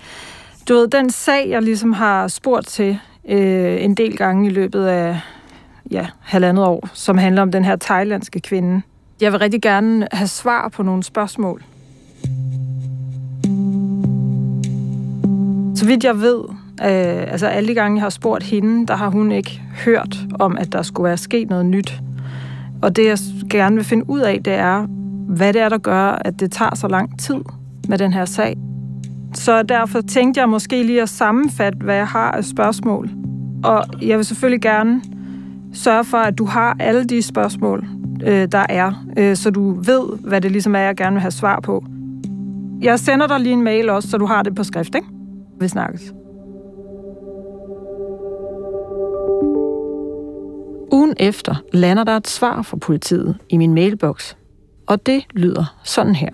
du 0.69 0.75
ved, 0.75 0.89
den 0.89 1.11
sag, 1.11 1.49
jeg 1.49 1.63
ligesom 1.63 1.93
har 1.93 2.29
spurgt 2.29 2.67
til 2.67 2.99
øh, 3.29 3.85
en 3.85 3.95
del 3.95 4.17
gange 4.17 4.47
i 4.47 4.51
løbet 4.51 4.87
af 4.87 5.21
ja, 5.91 6.07
halvandet 6.21 6.65
år, 6.65 6.89
som 6.93 7.19
handler 7.19 7.43
om 7.43 7.53
den 7.53 7.65
her 7.65 7.77
thailandske 7.77 8.41
kvinde. 8.41 8.83
Jeg 9.21 9.33
vil 9.33 9.39
rigtig 9.39 9.63
gerne 9.63 10.09
have 10.13 10.29
svar 10.29 10.69
på 10.69 10.83
nogle 10.83 11.03
spørgsmål. 11.03 11.63
Så 15.75 15.87
vidt 15.87 16.05
jeg 16.05 16.21
ved, 16.21 16.45
øh, 16.81 17.33
altså 17.33 17.47
alle 17.47 17.69
de 17.69 17.75
gange, 17.75 17.97
jeg 17.97 18.03
har 18.03 18.11
spurgt 18.11 18.45
hende, 18.45 18.87
der 18.87 18.97
har 18.97 19.11
hun 19.11 19.33
ikke 19.33 19.63
hørt 19.85 20.19
om, 20.39 20.57
at 20.59 20.73
der 20.73 20.83
skulle 20.83 21.05
være 21.05 21.17
sket 21.17 21.51
noget 21.51 21.67
nyt. 21.67 22.01
Og 22.83 22.97
det, 22.97 23.07
jeg 23.07 23.19
gerne 23.51 23.77
vil 23.77 23.85
finde 23.85 24.11
ud 24.11 24.21
af, 24.21 24.41
det 24.45 24.53
er, 24.53 24.87
hvad 25.29 25.53
det 25.53 25.61
er, 25.61 25.69
der 25.69 25.79
gør, 25.79 26.03
at 26.03 26.41
det 26.41 26.53
tager 26.53 26.75
så 26.75 26.89
lang 26.89 27.19
tid 27.19 27.37
med 27.89 27.99
den 27.99 28.13
her 28.13 28.25
sag. 28.25 28.57
Så 29.35 29.63
derfor 29.63 30.01
tænkte 30.01 30.41
jeg 30.41 30.49
måske 30.49 30.83
lige 30.83 31.03
at 31.03 31.09
sammenfatte, 31.09 31.79
hvad 31.79 31.97
jeg 31.97 32.07
har 32.07 32.31
af 32.31 32.45
spørgsmål. 32.45 33.11
Og 33.65 33.85
jeg 34.03 34.17
vil 34.17 34.25
selvfølgelig 34.25 34.61
gerne 34.61 35.03
sørge 35.73 36.05
for, 36.05 36.19
at 36.19 36.39
du 36.39 36.45
har 36.45 36.77
alle 36.81 37.05
de 37.05 37.23
spørgsmål, 37.23 37.87
øh, 38.27 38.49
der 38.53 38.67
er, 38.69 39.05
øh, 39.17 39.37
så 39.37 39.51
du 39.51 39.71
ved, 39.71 40.19
hvad 40.21 40.41
det 40.41 40.53
ligesom 40.53 40.75
er, 40.75 40.81
jeg 40.81 40.97
gerne 40.97 41.15
vil 41.15 41.21
have 41.21 41.31
svar 41.31 41.61
på. 41.61 41.85
Jeg 42.83 43.01
sender 43.01 43.27
dig 43.27 43.41
lige 43.41 43.53
en 43.53 43.63
mail 43.63 43.91
også, 43.91 44.09
så 44.09 44.19
du 44.19 44.27
har 44.27 44.43
det 44.43 44.55
på 44.55 44.65
skrift, 44.65 44.95
ikke? 44.95 45.07
Vi 45.61 45.69
snakkes. 45.69 46.13
Ugen 51.07 51.17
efter 51.19 51.55
lander 51.73 52.05
der 52.05 52.17
et 52.17 52.29
svar 52.29 52.63
fra 52.63 52.77
politiet 52.77 53.37
i 53.49 53.57
min 53.57 53.75
mailbox, 53.75 54.35
og 54.87 55.07
det 55.07 55.25
lyder 55.35 55.77
sådan 55.85 56.15
her. 56.15 56.31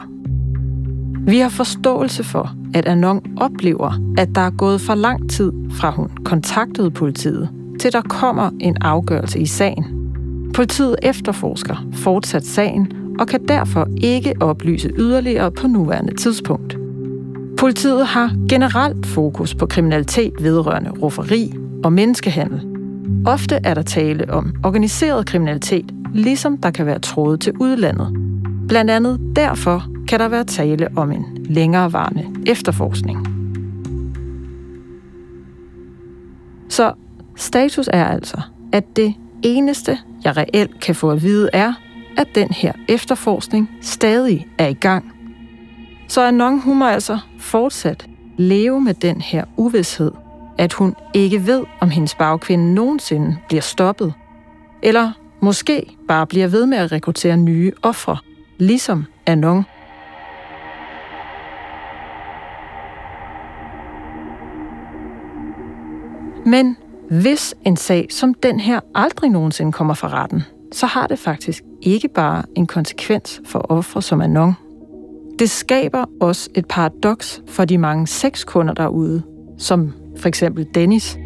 Vi 1.27 1.39
har 1.39 1.49
forståelse 1.49 2.25
for, 2.25 2.55
at 2.75 2.87
Anon 2.87 3.23
oplever, 3.41 4.15
at 4.19 4.29
der 4.35 4.41
er 4.41 4.51
gået 4.51 4.81
for 4.81 4.95
lang 4.95 5.31
tid 5.31 5.53
fra 5.71 5.91
hun 5.91 6.11
kontaktede 6.25 6.91
politiet, 6.91 7.49
til 7.81 7.93
der 7.93 8.01
kommer 8.01 8.51
en 8.61 8.77
afgørelse 8.81 9.39
i 9.39 9.47
sagen. 9.47 9.85
Politiet 10.55 10.97
efterforsker 11.03 11.77
fortsat 11.95 12.47
sagen 12.47 12.93
og 13.19 13.27
kan 13.27 13.49
derfor 13.49 13.89
ikke 13.97 14.35
oplyse 14.41 14.91
yderligere 14.99 15.51
på 15.53 15.67
nuværende 15.67 16.15
tidspunkt. 16.15 16.77
Politiet 17.59 18.07
har 18.07 18.37
generelt 18.49 19.07
fokus 19.07 19.55
på 19.55 19.67
kriminalitet 19.67 20.33
vedrørende 20.41 20.91
rufferi 20.91 21.53
og 21.85 21.93
menneskehandel. 21.93 22.72
Ofte 23.27 23.61
er 23.65 23.75
der 23.75 23.83
tale 23.83 24.33
om 24.33 24.55
organiseret 24.65 25.27
kriminalitet, 25.27 25.95
ligesom 26.15 26.59
der 26.59 26.71
kan 26.71 26.87
være 26.87 26.99
tråde 26.99 27.37
til 27.37 27.53
udlandet. 27.61 28.17
Blandt 28.69 28.91
andet 28.91 29.37
derfor 29.37 29.87
kan 30.09 30.21
der 30.21 30.29
være 30.29 30.45
tale 30.45 30.89
om 30.97 31.13
en 31.13 31.25
længerevarende 31.45 32.27
efterforskning. 32.47 33.27
Så 36.69 36.93
status 37.37 37.89
er 37.93 38.05
altså, 38.05 38.41
at 38.73 38.97
det 38.97 39.15
eneste, 39.43 39.99
jeg 40.25 40.37
reelt 40.37 40.81
kan 40.81 40.95
få 40.95 41.11
at 41.11 41.23
vide, 41.23 41.51
er, 41.53 41.73
at 42.19 42.27
den 42.35 42.49
her 42.51 42.73
efterforskning 42.89 43.71
stadig 43.81 44.47
er 44.59 44.67
i 44.67 44.75
gang. 44.75 45.13
Så 46.09 46.23
Anon, 46.23 46.61
hun 46.61 46.79
må 46.79 46.87
altså 46.87 47.19
fortsat 47.39 48.07
leve 48.37 48.81
med 48.81 48.95
den 48.95 49.21
her 49.21 49.45
uvidshed, 49.57 50.11
at 50.59 50.73
hun 50.73 50.95
ikke 51.15 51.47
ved, 51.47 51.65
om 51.81 51.91
hendes 51.91 52.15
bagkvinde 52.15 52.75
nogensinde 52.75 53.37
bliver 53.49 53.63
stoppet, 53.63 54.15
eller 54.83 55.13
måske 55.43 55.97
bare 56.09 56.27
bliver 56.27 56.49
ved 56.49 56.67
med 56.67 56.79
at 56.79 56.93
rekruttere 56.93 57.37
nye 57.37 57.73
ofre, 57.83 58.17
ligesom 58.59 59.05
Anon 59.27 59.65
Men 66.47 66.77
hvis 67.11 67.55
en 67.67 67.77
sag 67.77 68.07
som 68.11 68.35
den 68.35 68.61
her 68.61 68.81
aldrig 68.95 69.31
nogensinde 69.31 69.73
kommer 69.73 69.95
for 69.95 70.09
retten, 70.09 70.43
så 70.73 70.87
har 70.87 71.07
det 71.07 71.19
faktisk 71.19 71.63
ikke 71.83 72.09
bare 72.09 72.43
en 72.57 72.67
konsekvens 72.67 73.41
for 73.47 73.59
ofre 73.59 74.03
som 74.03 74.21
Anon. 74.21 74.55
Det 75.39 75.51
skaber 75.51 76.05
også 76.21 76.51
et 76.55 76.67
paradoks 76.67 77.43
for 77.49 77.65
de 77.65 77.79
mange 77.79 78.07
sexkunder 78.07 78.75
derude, 78.75 79.23
som 79.59 79.93
for 80.23 80.29
eksempel 80.29 80.67
Dennis. 80.75 81.19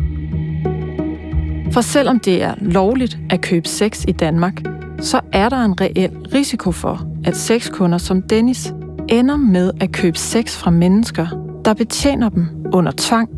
For 1.72 1.80
selvom 1.80 2.20
det 2.20 2.42
er 2.42 2.54
lovligt 2.61 3.18
at 3.30 3.40
købe 3.40 3.68
sex 3.68 4.04
i 4.09 4.12
Danmark, 4.12 4.52
så 5.00 5.20
er 5.32 5.48
der 5.48 5.64
en 5.64 5.80
reel 5.80 6.11
risiko 6.35 6.72
for, 6.72 7.09
at 7.24 7.37
sexkunder 7.37 7.98
som 7.98 8.22
Dennis 8.22 8.72
ender 9.09 9.37
med 9.37 9.70
at 9.80 9.92
købe 9.92 10.18
sex 10.18 10.56
fra 10.56 10.70
mennesker, 10.70 11.26
der 11.64 11.74
betjener 11.74 12.28
dem 12.28 12.46
under 12.72 12.92
tvang 12.96 13.30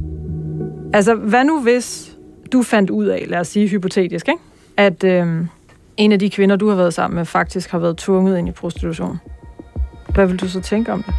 Altså, 0.94 1.14
hvad 1.14 1.44
nu 1.44 1.62
hvis 1.62 2.16
du 2.52 2.62
fandt 2.62 2.90
ud 2.90 3.06
af, 3.06 3.24
lad 3.28 3.38
os 3.38 3.48
sige 3.48 3.68
hypotetisk, 3.68 4.28
ikke? 4.28 4.40
at 4.76 5.04
øh, 5.04 5.26
en 5.96 6.12
af 6.12 6.18
de 6.18 6.30
kvinder, 6.30 6.56
du 6.56 6.68
har 6.68 6.76
været 6.76 6.94
sammen 6.94 7.16
med, 7.16 7.24
faktisk 7.24 7.70
har 7.70 7.78
været 7.78 7.96
tvunget 7.96 8.38
ind 8.38 8.48
i 8.48 8.52
prostitution? 8.52 9.18
Hvad 10.14 10.26
vil 10.26 10.36
du 10.36 10.48
så 10.48 10.60
tænke 10.60 10.92
om 10.92 11.02
det? 11.02 11.14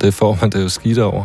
Det 0.00 0.14
får 0.14 0.38
man 0.40 0.50
det 0.50 0.62
jo 0.62 0.68
skidt 0.68 0.98
over. 0.98 1.24